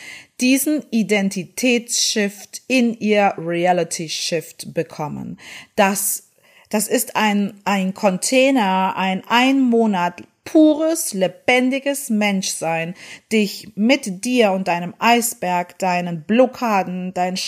diesen 0.40 0.84
Identitätsshift 0.90 2.62
in 2.66 2.98
ihr 2.98 3.34
Reality-Shift 3.38 4.74
bekommen. 4.74 5.38
Das, 5.76 6.30
das 6.70 6.88
ist 6.88 7.16
ein, 7.16 7.60
ein 7.64 7.94
Container, 7.94 8.94
ein 8.96 9.22
ein 9.28 9.60
Monat 9.60 10.22
pures, 10.44 11.14
lebendiges 11.14 12.10
Menschsein, 12.10 12.94
dich 13.32 13.72
mit 13.74 14.24
dir 14.24 14.52
und 14.52 14.68
deinem 14.68 14.94
Eisberg, 14.98 15.78
deinen 15.78 16.22
Blockaden, 16.24 17.14
deinen, 17.14 17.38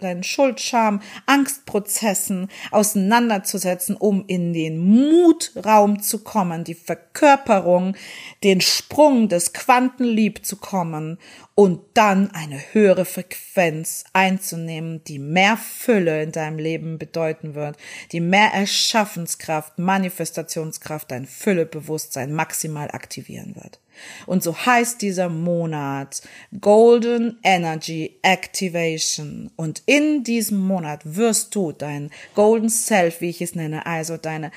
deinen 0.00 0.22
Schuldscham, 0.22 1.00
Angstprozessen 1.26 2.48
auseinanderzusetzen, 2.70 3.96
um 3.96 4.24
in 4.26 4.52
den 4.52 4.78
Mutraum 4.78 6.02
zu 6.02 6.24
kommen, 6.24 6.64
die 6.64 6.74
Verkörperung, 6.74 7.94
den 8.42 8.60
Sprung 8.60 9.28
des 9.28 9.52
Quantenlieb 9.52 10.44
zu 10.44 10.56
kommen 10.56 11.18
und 11.54 11.80
dann 11.94 12.32
eine 12.32 12.60
höhere 12.72 13.04
Frequenz 13.04 14.04
einzunehmen, 14.12 15.04
die 15.04 15.20
mehr 15.20 15.56
Fülle 15.56 16.22
in 16.22 16.32
deinem 16.32 16.58
Leben 16.58 16.98
bedeuten 16.98 17.54
wird, 17.54 17.76
die 18.10 18.20
mehr 18.20 18.52
Erschaffenskraft, 18.52 19.78
Manifestationskraft, 19.78 21.10
dein 21.10 21.26
Füllebewusstsein 21.26 22.32
maximal 22.32 22.90
aktivieren 22.90 23.54
wird. 23.54 23.78
Und 24.26 24.42
so 24.42 24.56
heißt 24.56 25.00
dieser 25.00 25.28
Monat 25.28 26.22
Golden 26.60 27.38
Energy 27.44 28.18
Activation. 28.22 29.52
Und 29.54 29.84
in 29.86 30.24
diesem 30.24 30.58
Monat 30.58 31.02
wirst 31.04 31.54
du 31.54 31.70
dein 31.70 32.10
Golden 32.34 32.70
Self, 32.70 33.20
wie 33.20 33.30
ich 33.30 33.40
es 33.40 33.54
nenne, 33.54 33.86
also 33.86 34.16
deine 34.16 34.50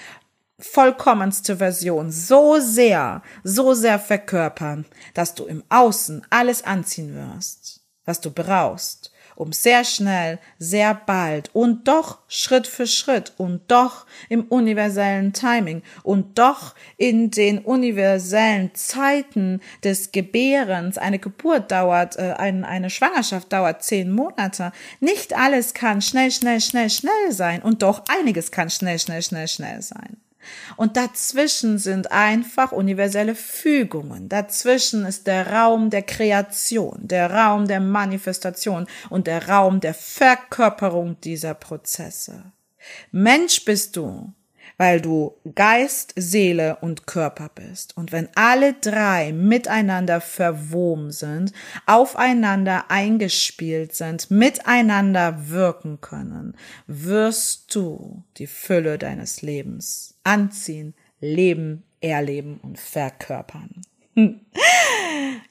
vollkommenste 0.60 1.58
Version 1.58 2.12
so 2.12 2.60
sehr, 2.60 3.22
so 3.44 3.74
sehr 3.74 4.00
verkörpern, 4.00 4.86
dass 5.14 5.36
du 5.36 5.46
im 5.46 5.64
Außen 5.70 6.26
alles 6.30 6.64
anziehen 6.64 7.14
wirst, 7.14 7.82
was 8.06 8.22
du 8.22 8.32
brauchst, 8.32 9.12
um 9.36 9.54
sehr 9.54 9.84
schnell, 9.84 10.40
sehr 10.58 10.96
bald 10.96 11.52
und 11.54 11.88
doch 11.88 12.18
Schritt 12.28 12.66
für 12.66 12.88
Schritt 12.88 13.34
und 13.38 13.70
doch 13.70 14.08
im 14.30 14.46
universellen 14.46 15.32
Timing 15.32 15.84
und 16.02 16.40
doch 16.40 16.74
in 16.98 17.30
den 17.30 17.60
universellen 17.60 18.74
Zeiten 18.74 19.62
des 19.84 20.12
Gebärens. 20.12 20.98
Eine 20.98 21.20
Geburt 21.20 21.72
dauert, 21.72 22.18
äh, 22.18 22.34
eine 22.36 22.90
Schwangerschaft 22.90 23.54
dauert 23.54 23.84
zehn 23.84 24.12
Monate. 24.12 24.72
Nicht 25.02 25.38
alles 25.38 25.76
kann 25.76 26.02
schnell, 26.02 26.32
schnell, 26.32 26.60
schnell, 26.60 26.90
schnell 26.90 27.32
sein 27.32 27.62
und 27.62 27.84
doch 27.84 28.06
einiges 28.08 28.50
kann 28.50 28.72
schnell, 28.72 28.98
schnell, 28.98 29.22
schnell, 29.22 29.48
schnell 29.48 29.84
sein. 29.84 30.18
Und 30.76 30.98
dazwischen 30.98 31.78
sind 31.78 32.12
einfach 32.12 32.72
universelle 32.72 33.36
Fügungen. 33.36 34.30
Dazwischen 34.30 35.06
ist 35.06 35.28
der 35.28 35.52
Raum 35.52 35.90
der 35.90 36.04
Kreation, 36.04 37.00
der 37.02 37.32
Raum 37.32 37.68
der 37.68 37.80
Manifestation 37.80 38.88
und 39.10 39.28
der 39.28 39.48
Raum 39.48 39.80
der 39.80 39.94
Verkörperung 39.94 41.20
dieser 41.22 41.54
Prozesse. 41.54 42.52
Mensch 43.12 43.66
bist 43.66 43.96
du, 43.96 44.34
weil 44.78 45.02
du 45.02 45.36
Geist, 45.56 46.14
Seele 46.16 46.78
und 46.82 47.08
Körper 47.08 47.50
bist. 47.54 47.98
Und 47.98 48.12
wenn 48.12 48.30
alle 48.36 48.74
drei 48.74 49.34
miteinander 49.34 50.22
verwoben 50.22 51.12
sind, 51.12 51.52
aufeinander 51.86 52.90
eingespielt 52.90 53.96
sind, 53.96 54.30
miteinander 54.30 55.50
wirken 55.50 56.00
können, 56.00 56.56
wirst 56.86 57.74
du 57.76 58.24
die 58.38 58.48
Fülle 58.48 58.98
deines 58.98 59.42
Lebens 59.42 60.16
anziehen, 60.24 60.94
leben, 61.20 61.84
erleben 62.00 62.60
und 62.62 62.80
verkörpern. 62.80 63.82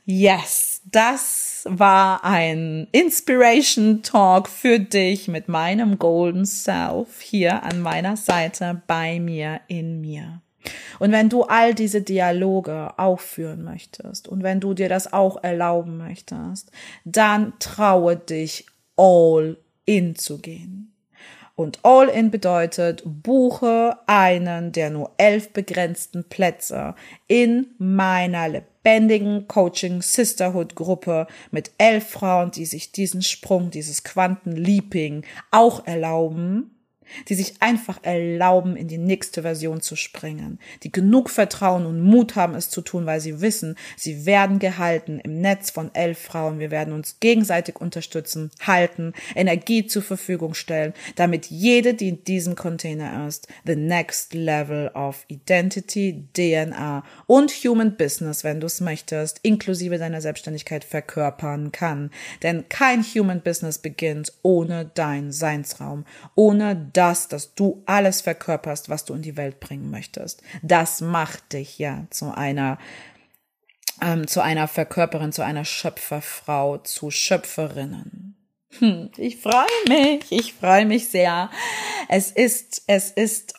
Yes, 0.05 0.83
das 0.85 1.67
war 1.69 2.25
ein 2.25 2.87
Inspiration 2.93 4.03
Talk 4.03 4.49
für 4.49 4.79
dich 4.79 5.27
mit 5.27 5.49
meinem 5.49 5.99
Golden 5.99 6.47
Self 6.47 7.21
hier 7.21 7.65
an 7.65 7.81
meiner 7.81 8.17
Seite 8.17 8.83
bei 8.87 9.19
mir 9.19 9.61
in 9.67 10.01
mir. 10.01 10.43
Und 10.99 11.13
wenn 11.13 11.29
du 11.29 11.43
all 11.43 11.75
diese 11.75 12.03
Dialoge 12.03 12.99
aufführen 12.99 13.63
möchtest 13.65 14.29
und 14.29 14.43
wenn 14.43 14.61
du 14.61 14.75
dir 14.75 14.89
das 14.89 15.13
auch 15.13 15.43
erlauben 15.43 15.97
möchtest, 15.97 16.71
dann 17.05 17.53
traue 17.59 18.17
dich 18.17 18.67
all 18.97 19.57
in 19.85 20.17
zu 20.17 20.39
gehen. 20.39 20.96
Und 21.57 21.79
All-In 21.85 22.31
bedeutet, 22.31 23.03
buche 23.07 23.97
einen 24.07 24.73
der 24.73 24.91
nur 24.91 25.13
elf 25.17 25.55
begrenzten 25.55 26.25
Plätze 26.29 26.95
in 27.29 27.69
meiner 27.79 28.47
lebendigen 28.47 29.49
Coaching 29.49 30.03
Sisterhood 30.03 30.75
Gruppe 30.75 31.27
mit 31.51 31.71
elf 31.79 32.11
Frauen, 32.11 32.51
die 32.51 32.67
sich 32.67 32.93
diesen 32.93 33.23
Sprung, 33.23 33.71
dieses 33.71 34.05
Quantenleaping 34.05 35.25
auch 35.51 35.87
erlauben 35.87 36.76
die 37.29 37.35
sich 37.35 37.55
einfach 37.61 37.99
erlauben, 38.03 38.77
in 38.77 38.89
die 38.89 38.99
nächste 38.99 39.43
Version 39.43 39.81
zu 39.81 39.97
springen, 39.97 40.59
die 40.83 40.93
genug 40.93 41.31
Vertrauen 41.31 41.87
und 41.87 42.03
Mut 42.03 42.37
haben, 42.37 42.55
es 42.55 42.71
zu 42.71 42.81
tun, 42.81 43.07
weil 43.07 43.21
sie 43.21 43.41
wissen, 43.41 43.77
sie 43.97 44.27
werden 44.27 44.59
gehalten 44.59 45.21
im 45.21 45.41
Netz 45.41 45.71
von 45.71 45.95
elf 45.95 46.19
Frauen. 46.19 46.59
Wir 46.59 46.71
werden 46.71 46.93
uns 46.93 47.21
gegenseitig 47.21 47.81
unterstützen, 47.81 48.51
halten, 48.61 49.13
Energie 49.35 49.87
zur 49.87 50.03
Verfügung 50.03 50.55
stellen, 50.55 50.93
damit 51.15 51.47
jede, 51.47 51.95
die 51.95 52.09
in 52.09 52.25
diesem 52.25 52.55
Container 52.55 53.27
ist, 53.27 53.49
the 53.65 53.77
next 53.77 54.35
level 54.35 54.91
of 54.95 55.25
Identity, 55.29 56.25
DNA 56.35 57.05
und 57.27 57.51
Human 57.51 57.97
Business, 57.97 58.45
wenn 58.45 58.61
du 58.61 58.67
es 58.67 58.81
möchtest, 58.81 59.41
inklusive 59.43 59.99
deiner 59.99 60.21
Selbstständigkeit 60.21 60.85
verkörpern 60.85 61.73
kann. 61.73 62.11
Denn 62.43 62.69
kein 62.69 63.03
Human 63.03 63.41
Business 63.41 63.79
beginnt 63.79 64.33
ohne 64.43 64.91
dein 64.95 65.33
Seinsraum, 65.33 66.05
ohne 66.35 66.77
das, 66.97 67.29
dass 67.29 67.55
du 67.55 67.83
alles 67.87 68.21
verkörperst, 68.21 68.89
was 68.89 69.05
du 69.05 69.15
in 69.15 69.23
die 69.23 69.37
Welt 69.37 69.61
bringen 69.61 69.91
möchtest. 69.91 70.43
Das 70.63 71.01
macht 71.01 71.53
dich 71.53 71.79
ja 71.79 72.07
zu 72.11 72.37
einer 72.37 72.79
ähm, 74.03 74.27
zu 74.27 74.43
einer 74.43 74.69
Verkörperin, 74.69 75.33
zu 75.33 75.43
einer 75.43 75.65
Schöpferfrau, 75.65 76.79
zu 76.79 77.11
Schöpferinnen. 77.11 78.37
Hm, 78.79 79.11
ich 79.17 79.39
freue 79.39 79.65
mich, 79.89 80.31
ich 80.31 80.53
freue 80.53 80.85
mich 80.85 81.09
sehr. 81.09 81.51
Es 82.09 82.31
ist, 82.31 82.83
es 82.87 83.11
ist 83.11 83.55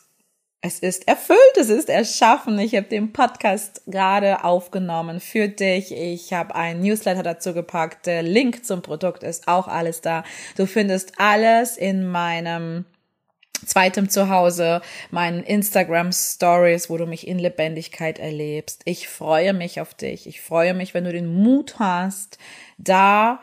es 0.60 0.80
ist 0.80 1.06
erfüllt, 1.06 1.38
es 1.56 1.68
ist 1.68 1.88
erschaffen. 1.88 2.58
Ich 2.58 2.74
habe 2.74 2.88
den 2.88 3.12
Podcast 3.12 3.82
gerade 3.86 4.42
aufgenommen 4.42 5.20
für 5.20 5.46
dich. 5.46 5.92
Ich 5.92 6.32
habe 6.32 6.56
einen 6.56 6.80
Newsletter 6.80 7.22
dazu 7.22 7.54
gepackt. 7.54 8.06
Der 8.06 8.24
Link 8.24 8.64
zum 8.64 8.82
Produkt 8.82 9.22
ist 9.22 9.46
auch 9.46 9.68
alles 9.68 10.00
da. 10.00 10.24
Du 10.56 10.66
findest 10.66 11.12
alles 11.20 11.76
in 11.76 12.08
meinem 12.08 12.86
zweitem 13.66 14.08
Zuhause, 14.08 14.80
meinen 15.10 15.42
Instagram 15.42 16.12
Stories, 16.12 16.90
wo 16.90 16.96
du 16.96 17.06
mich 17.06 17.26
in 17.26 17.38
Lebendigkeit 17.38 18.18
erlebst. 18.18 18.82
Ich 18.84 19.08
freue 19.08 19.52
mich 19.52 19.80
auf 19.80 19.94
dich. 19.94 20.26
Ich 20.26 20.40
freue 20.40 20.74
mich, 20.74 20.94
wenn 20.94 21.04
du 21.04 21.12
den 21.12 21.26
Mut 21.26 21.78
hast, 21.78 22.38
da 22.78 23.40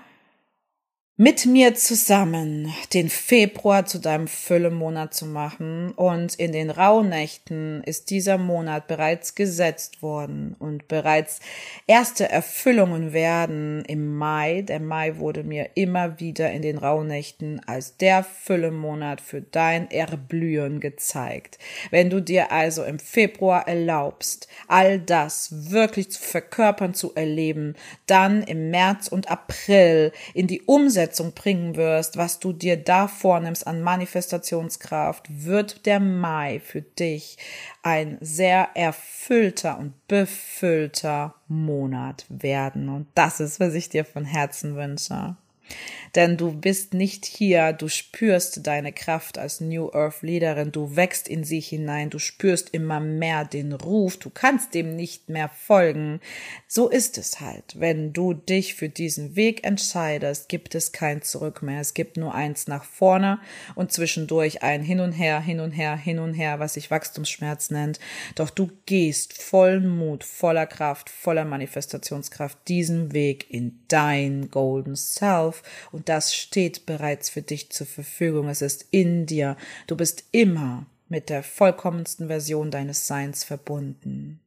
mit 1.18 1.46
mir 1.46 1.76
zusammen 1.76 2.74
den 2.94 3.08
Februar 3.08 3.86
zu 3.86 4.00
deinem 4.00 4.28
Füllemonat 4.28 5.14
zu 5.14 5.26
machen 5.26 5.94
und 5.94 6.36
in 6.36 6.52
den 6.52 6.70
Rauhnächten 6.70 7.82
ist 7.86 8.10
dieser 8.10 8.38
Monat 8.38 8.88
bereits 8.88 9.34
gesetzt 9.34 10.02
worden 10.02 10.58
und 10.60 10.90
bereits 10.90 11.40
erste 11.88 12.30
Erfüllungen 12.30 13.14
werden 13.14 13.86
im 13.86 14.18
Mai. 14.18 14.64
Der 14.64 14.82
Mai 14.82 15.16
wurde 15.16 15.46
mir 15.46 15.70
immer 15.76 16.20
wieder 16.20 16.52
in 16.52 16.62
den 16.62 16.78
Rauhnächten 16.78 17.62
als 17.66 17.96
der 17.96 18.26
Füllemonat 18.26 19.22
für 19.22 19.40
dein 19.40 19.90
Erblühen 19.92 20.82
gezeigt. 20.82 21.60
Wenn 21.92 22.10
du 22.10 22.22
dir 22.22 22.52
also 22.52 22.84
im 22.84 23.00
Februar 23.00 23.70
erlaubst, 23.70 24.50
all 24.68 25.00
das 25.00 25.72
wirklich 25.72 26.12
zu 26.12 26.22
verkörpern, 26.22 26.94
zu 26.94 27.16
erleben, 27.16 27.76
dann 28.06 28.44
im 28.44 28.70
März 28.70 29.08
und 29.08 29.32
April 29.32 30.12
in 30.34 30.48
die 30.48 30.62
Umsetzung 30.64 31.05
Umsetzung 31.06 31.34
bringen 31.34 31.76
wirst, 31.76 32.18
was 32.18 32.40
du 32.40 32.52
dir 32.52 32.78
da 32.78 33.08
vornimmst 33.08 33.68
an 33.68 33.84
Manifestationskraft, 33.84 35.28
wird 35.30 35.86
der 35.86 36.00
Mai 36.00 36.60
für 36.60 36.82
dich 36.82 37.38
ein 37.84 38.18
sehr 38.22 38.70
erfüllter 38.74 39.78
und 39.78 39.94
befüllter 40.08 41.36
Monat 41.48 42.26
werden. 42.30 42.90
Und 42.90 43.08
das 43.14 43.40
ist, 43.40 43.60
was 43.60 43.76
ich 43.76 43.90
dir 43.90 44.04
von 44.04 44.26
Herzen 44.26 44.76
wünsche. 44.76 45.36
Denn 46.16 46.38
du 46.38 46.54
bist 46.54 46.94
nicht 46.94 47.26
hier, 47.26 47.74
du 47.74 47.90
spürst 47.90 48.66
deine 48.66 48.94
Kraft 48.94 49.38
als 49.38 49.60
New 49.60 49.90
Earth 49.92 50.22
Leaderin, 50.22 50.72
du 50.72 50.96
wächst 50.96 51.28
in 51.28 51.44
sie 51.44 51.60
hinein, 51.60 52.10
du 52.10 52.20
spürst 52.20 52.70
immer 52.70 53.02
mehr 53.02 53.44
den 53.44 53.74
Ruf, 53.74 54.18
du 54.18 54.30
kannst 54.30 54.74
dem 54.74 54.96
nicht 54.96 55.28
mehr 55.28 55.50
folgen. 55.50 56.22
So 56.68 56.90
ist 56.90 57.18
es 57.18 57.42
halt. 57.42 57.80
Wenn 57.80 58.14
du 58.14 58.34
dich 58.34 58.76
für 58.76 58.88
diesen 58.88 59.36
Weg 59.36 59.66
entscheidest, 59.66 60.48
gibt 60.48 60.74
es 60.74 60.94
kein 60.94 61.22
Zurück 61.22 61.62
mehr. 61.62 61.82
Es 61.82 61.94
gibt 61.94 62.16
nur 62.16 62.34
eins 62.34 62.68
nach 62.68 62.86
vorne 62.86 63.40
und 63.76 63.92
zwischendurch 63.92 64.64
ein 64.64 64.82
Hin 64.82 65.02
und 65.02 65.12
Her, 65.12 65.42
hin 65.42 65.60
und 65.60 65.72
her, 65.72 65.98
hin 65.98 66.20
und 66.20 66.34
her, 66.34 66.60
was 66.60 66.76
sich 66.76 66.92
Wachstumsschmerz 66.92 67.72
nennt. 67.72 68.00
Doch 68.36 68.50
du 68.50 68.72
gehst 68.86 69.42
voll 69.42 69.82
Mut, 69.82 70.24
voller 70.24 70.66
Kraft, 70.66 71.10
voller 71.10 71.46
Manifestationskraft 71.46 72.58
diesen 72.68 73.14
Weg 73.14 73.50
in 73.50 73.80
dein 73.88 74.50
Golden 74.50 74.96
Self 74.96 75.55
und 75.92 76.10
das 76.10 76.36
steht 76.36 76.86
bereits 76.86 77.30
für 77.30 77.42
dich 77.42 77.72
zur 77.72 77.88
Verfügung. 77.88 78.50
Es 78.50 78.62
ist 78.62 78.88
in 78.92 79.26
dir. 79.26 79.58
Du 79.88 79.96
bist 79.96 80.26
immer 80.32 80.86
mit 81.08 81.30
der 81.30 81.44
vollkommensten 81.44 82.28
Version 82.28 82.72
deines 82.72 83.08
Seins 83.08 83.44
verbunden. 83.44 84.42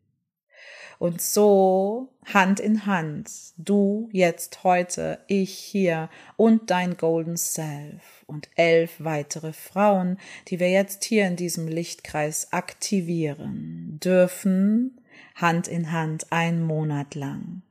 Und 0.99 1.23
so 1.23 2.09
Hand 2.25 2.59
in 2.59 2.85
Hand, 2.85 3.31
du 3.57 4.09
jetzt 4.11 4.64
heute, 4.64 5.21
ich 5.29 5.55
hier 5.55 6.11
und 6.37 6.71
dein 6.71 6.97
Golden 6.97 7.37
Self 7.37 8.25
und 8.27 8.49
elf 8.57 8.97
weitere 8.99 9.53
Frauen, 9.53 10.18
die 10.49 10.59
wir 10.59 10.71
jetzt 10.71 11.05
hier 11.05 11.29
in 11.29 11.37
diesem 11.37 11.68
Lichtkreis 11.68 12.53
aktivieren, 12.53 14.01
dürfen 14.03 15.01
Hand 15.37 15.68
in 15.68 15.92
Hand 15.92 16.33
einen 16.33 16.64
Monat 16.64 17.14
lang 17.14 17.62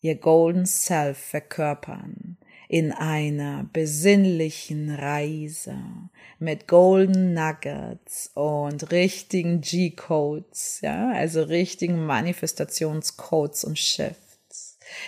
ihr 0.00 0.16
Golden 0.16 0.66
Self 0.66 1.18
verkörpern 1.18 2.38
in 2.70 2.92
einer 2.92 3.68
besinnlichen 3.72 4.94
Reise 4.94 5.74
mit 6.38 6.68
Golden 6.68 7.34
Nuggets 7.34 8.30
und 8.34 8.92
richtigen 8.92 9.60
G-Codes, 9.60 10.78
ja, 10.80 11.10
also 11.10 11.42
richtigen 11.42 12.06
Manifestationscodes 12.06 13.64
und 13.64 13.76
Shifts. 13.76 14.29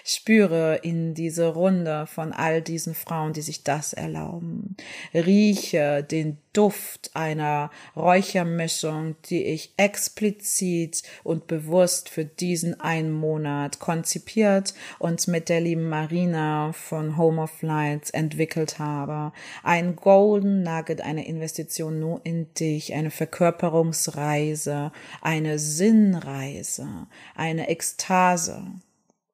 Spüre 0.04 0.76
in 0.82 1.14
diese 1.14 1.48
Runde 1.48 2.06
von 2.06 2.32
all 2.32 2.62
diesen 2.62 2.94
Frauen, 2.94 3.32
die 3.32 3.42
sich 3.42 3.64
das 3.64 3.92
erlauben. 3.92 4.76
Rieche 5.14 6.02
den 6.02 6.38
Duft 6.52 7.10
einer 7.14 7.70
Räuchermischung, 7.96 9.16
die 9.24 9.42
ich 9.44 9.72
explizit 9.78 11.02
und 11.24 11.46
bewusst 11.46 12.10
für 12.10 12.26
diesen 12.26 12.78
einen 12.78 13.10
Monat 13.12 13.78
konzipiert 13.78 14.74
und 14.98 15.26
mit 15.28 15.48
der 15.48 15.62
lieben 15.62 15.88
Marina 15.88 16.72
von 16.72 17.16
Home 17.16 17.40
of 17.40 17.62
Lights 17.62 18.10
entwickelt 18.10 18.78
habe. 18.78 19.32
Ein 19.62 19.96
Golden 19.96 20.62
Nugget, 20.62 21.00
eine 21.00 21.26
Investition 21.26 21.98
nur 21.98 22.20
in 22.24 22.52
dich, 22.54 22.92
eine 22.92 23.10
Verkörperungsreise, 23.10 24.92
eine 25.22 25.58
Sinnreise, 25.58 27.06
eine 27.34 27.68
Ekstase. 27.68 28.62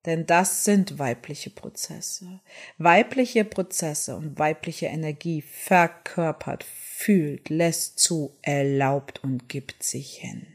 Denn 0.08 0.24
das 0.24 0.64
sind 0.64 0.98
weibliche 0.98 1.50
Prozesse. 1.50 2.40
Weibliche 2.78 3.44
Prozesse 3.44 4.16
und 4.16 4.38
weibliche 4.38 4.86
Energie 4.86 5.42
verkörpert, 5.42 6.64
fühlt, 6.64 7.50
lässt 7.50 7.98
zu, 7.98 8.34
erlaubt 8.40 9.22
und 9.22 9.50
gibt 9.50 9.82
sich 9.82 10.16
hin. 10.16 10.46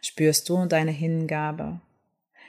Spürst 0.00 0.48
du 0.48 0.64
deine 0.64 0.90
Hingabe? 0.90 1.82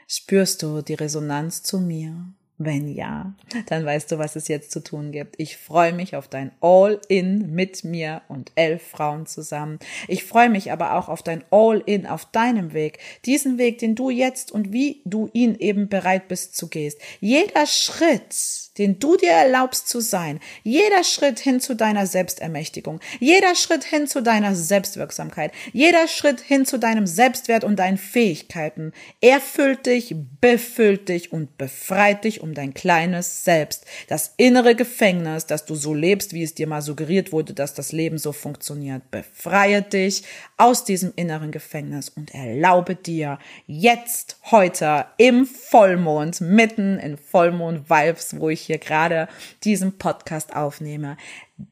Spürst 0.07 0.63
du 0.63 0.81
die 0.81 0.93
Resonanz 0.93 1.61
zu 1.61 1.77
mir? 1.77 2.33
Wenn 2.59 2.87
ja, 2.87 3.35
dann 3.67 3.85
weißt 3.85 4.11
du, 4.11 4.17
was 4.17 4.35
es 4.35 4.47
jetzt 4.47 4.71
zu 4.71 4.79
tun 4.79 5.11
gibt. 5.11 5.35
Ich 5.37 5.57
freue 5.57 5.93
mich 5.93 6.15
auf 6.15 6.27
dein 6.27 6.51
All-In 6.59 7.53
mit 7.53 7.83
mir 7.83 8.23
und 8.29 8.51
elf 8.55 8.81
Frauen 8.81 9.27
zusammen. 9.27 9.77
Ich 10.07 10.23
freue 10.23 10.49
mich 10.49 10.71
aber 10.71 10.95
auch 10.95 11.07
auf 11.07 11.21
dein 11.21 11.43
All-In 11.51 12.07
auf 12.07 12.25
deinem 12.25 12.73
Weg. 12.73 12.97
Diesen 13.25 13.59
Weg, 13.59 13.77
den 13.77 13.93
du 13.93 14.09
jetzt 14.09 14.51
und 14.51 14.73
wie 14.73 15.01
du 15.05 15.29
ihn 15.33 15.55
eben 15.59 15.87
bereit 15.87 16.27
bist 16.27 16.57
zu 16.57 16.67
gehst. 16.67 16.99
Jeder 17.19 17.67
Schritt, 17.67 18.66
den 18.77 18.99
du 18.99 19.17
dir 19.17 19.31
erlaubst 19.31 19.87
zu 19.87 19.99
sein, 19.99 20.39
jeder 20.63 21.03
Schritt 21.03 21.39
hin 21.39 21.59
zu 21.59 21.75
deiner 21.75 22.07
Selbstermächtigung, 22.07 22.99
jeder 23.19 23.55
Schritt 23.55 23.83
hin 23.83 24.07
zu 24.07 24.21
deiner 24.21 24.55
Selbstwirksamkeit, 24.55 25.51
jeder 25.73 26.07
Schritt 26.07 26.39
hin 26.39 26.65
zu 26.65 26.77
deinem 26.77 27.07
Selbstwert 27.07 27.63
und 27.63 27.77
deinen 27.77 27.97
Fähigkeiten, 27.97 28.93
erfüllt 29.21 29.85
dich, 29.85 30.15
befüllt 30.41 31.09
dich 31.09 31.31
und 31.31 31.57
befreit 31.57 32.23
dich 32.23 32.41
um 32.41 32.53
dein 32.53 32.73
kleines 32.73 33.43
Selbst, 33.43 33.85
das 34.07 34.33
innere 34.37 34.75
Gefängnis, 34.75 35.45
dass 35.45 35.65
du 35.65 35.75
so 35.75 35.93
lebst, 35.93 36.33
wie 36.33 36.43
es 36.43 36.53
dir 36.53 36.67
mal 36.67 36.81
suggeriert 36.81 37.31
wurde, 37.31 37.53
dass 37.53 37.73
das 37.73 37.91
Leben 37.91 38.17
so 38.17 38.31
funktioniert. 38.31 39.09
Befreie 39.11 39.81
dich 39.81 40.23
aus 40.57 40.83
diesem 40.83 41.13
inneren 41.15 41.51
Gefängnis 41.51 42.09
und 42.09 42.33
erlaube 42.33 42.95
dir 42.95 43.39
jetzt, 43.65 44.37
heute, 44.51 45.05
im 45.17 45.45
Vollmond, 45.45 46.41
mitten 46.41 46.99
in 46.99 47.17
Vollmond-Vibes, 47.17 48.39
wo 48.39 48.49
ich 48.49 48.66
hier 48.67 48.77
gerade 48.77 49.27
diesen 49.63 49.97
Podcast 49.97 50.55
aufnehme, 50.55 51.17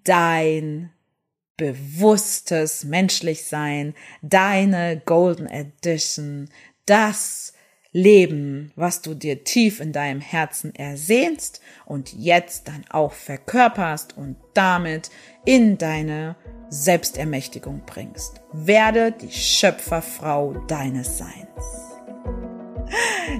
dein 0.03 0.91
bewusstes 1.57 2.83
Menschlichsein, 2.83 3.93
deine 4.21 5.01
Golden 5.05 5.47
Edition, 5.47 6.49
das 6.85 7.53
Leben, 7.91 8.73
was 8.75 9.01
du 9.01 9.13
dir 9.13 9.45
tief 9.45 9.79
in 9.79 9.93
deinem 9.93 10.19
Herzen 10.19 10.75
ersehnst 10.75 11.61
und 11.85 12.11
jetzt 12.11 12.67
dann 12.67 12.83
auch 12.89 13.13
verkörperst 13.13 14.17
und 14.17 14.35
damit 14.53 15.09
in 15.45 15.77
deine 15.77 16.35
Selbstermächtigung 16.69 17.83
bringst. 17.85 18.41
Werde 18.51 19.13
die 19.13 19.31
Schöpferfrau 19.31 20.55
deines 20.67 21.19
Seins. 21.19 21.85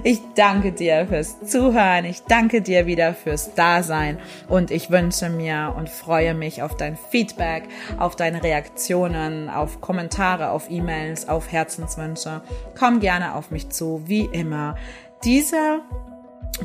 Ich 0.02 0.20
danke 0.34 0.72
dir 0.72 1.06
fürs 1.06 1.40
Zuhören. 1.42 2.04
Ich 2.04 2.22
danke 2.22 2.62
dir 2.62 2.86
wieder 2.86 3.14
fürs 3.14 3.54
Dasein 3.54 4.18
und 4.48 4.70
ich 4.70 4.90
wünsche 4.90 5.30
mir 5.30 5.74
und 5.76 5.88
freue 5.88 6.34
mich 6.34 6.62
auf 6.62 6.76
dein 6.76 6.96
Feedback, 6.96 7.64
auf 7.98 8.16
deine 8.16 8.42
Reaktionen, 8.42 9.48
auf 9.48 9.80
Kommentare, 9.80 10.50
auf 10.50 10.70
E-Mails, 10.70 11.28
auf 11.28 11.50
Herzenswünsche. 11.50 12.42
Komm 12.78 13.00
gerne 13.00 13.34
auf 13.34 13.50
mich 13.50 13.70
zu, 13.70 14.02
wie 14.06 14.24
immer. 14.24 14.76
Dieser 15.24 15.80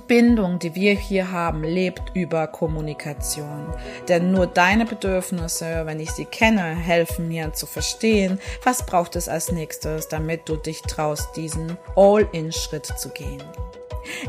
Bindung, 0.08 0.60
die 0.60 0.76
wir 0.76 0.94
hier 0.94 1.32
haben, 1.32 1.64
lebt 1.64 2.16
über 2.16 2.48
Kommunikation. 2.48 3.74
Denn 4.08 4.32
nur 4.32 4.48
deine 4.48 4.86
Bedürfnisse, 4.86 5.86
wenn 5.86 6.00
ich 6.00 6.12
sie 6.12 6.26
kenne, 6.26 6.76
helfen 6.76 7.28
mir 7.28 7.54
zu 7.54 7.66
verstehen, 7.66 8.40
was 8.64 8.86
braucht 8.86 9.16
es 9.16 9.28
als 9.28 9.52
nächstes, 9.52 10.08
damit 10.08 10.48
du 10.48 10.56
dich 10.56 10.82
traust, 10.82 11.36
diesen 11.36 11.78
All-in-Schritt 11.96 12.86
zu 12.86 13.10
gehen. 13.10 13.44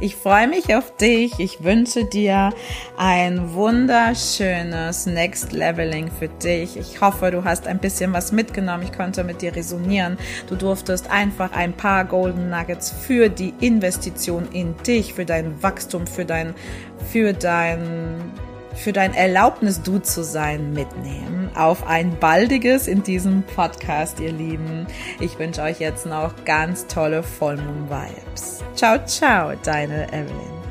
Ich 0.00 0.16
freue 0.16 0.48
mich 0.48 0.74
auf 0.74 0.96
dich. 0.96 1.38
Ich 1.38 1.62
wünsche 1.62 2.04
dir 2.04 2.50
ein 2.96 3.54
wunderschönes 3.54 5.06
Next 5.06 5.52
Leveling 5.52 6.10
für 6.10 6.28
dich. 6.28 6.76
Ich 6.76 7.00
hoffe, 7.00 7.30
du 7.30 7.44
hast 7.44 7.66
ein 7.66 7.78
bisschen 7.78 8.12
was 8.12 8.32
mitgenommen. 8.32 8.82
Ich 8.84 8.92
konnte 8.92 9.24
mit 9.24 9.42
dir 9.42 9.54
resonieren. 9.54 10.18
Du 10.48 10.56
durftest 10.56 11.10
einfach 11.10 11.52
ein 11.52 11.72
paar 11.72 12.04
Golden 12.04 12.50
Nuggets 12.50 12.90
für 12.90 13.28
die 13.28 13.54
Investition 13.60 14.48
in 14.52 14.76
dich, 14.78 15.14
für 15.14 15.24
dein 15.24 15.62
Wachstum, 15.62 16.06
für 16.06 16.24
dein, 16.24 16.54
für 17.10 17.32
dein, 17.32 18.32
für 18.74 18.92
dein 18.92 19.14
Erlaubnis, 19.14 19.82
du 19.82 19.98
zu 19.98 20.24
sein, 20.24 20.72
mitnehmen. 20.72 21.50
Auf 21.54 21.86
ein 21.86 22.18
baldiges 22.18 22.86
in 22.86 23.02
diesem 23.02 23.42
Podcast, 23.42 24.20
ihr 24.20 24.32
Lieben. 24.32 24.86
Ich 25.20 25.38
wünsche 25.38 25.62
euch 25.62 25.80
jetzt 25.80 26.06
noch 26.06 26.44
ganz 26.44 26.86
tolle 26.86 27.22
Vollmond-Vibes. 27.22 28.64
Ciao, 28.74 28.98
ciao, 29.04 29.52
deine 29.62 30.08
Evelyn. 30.08 30.61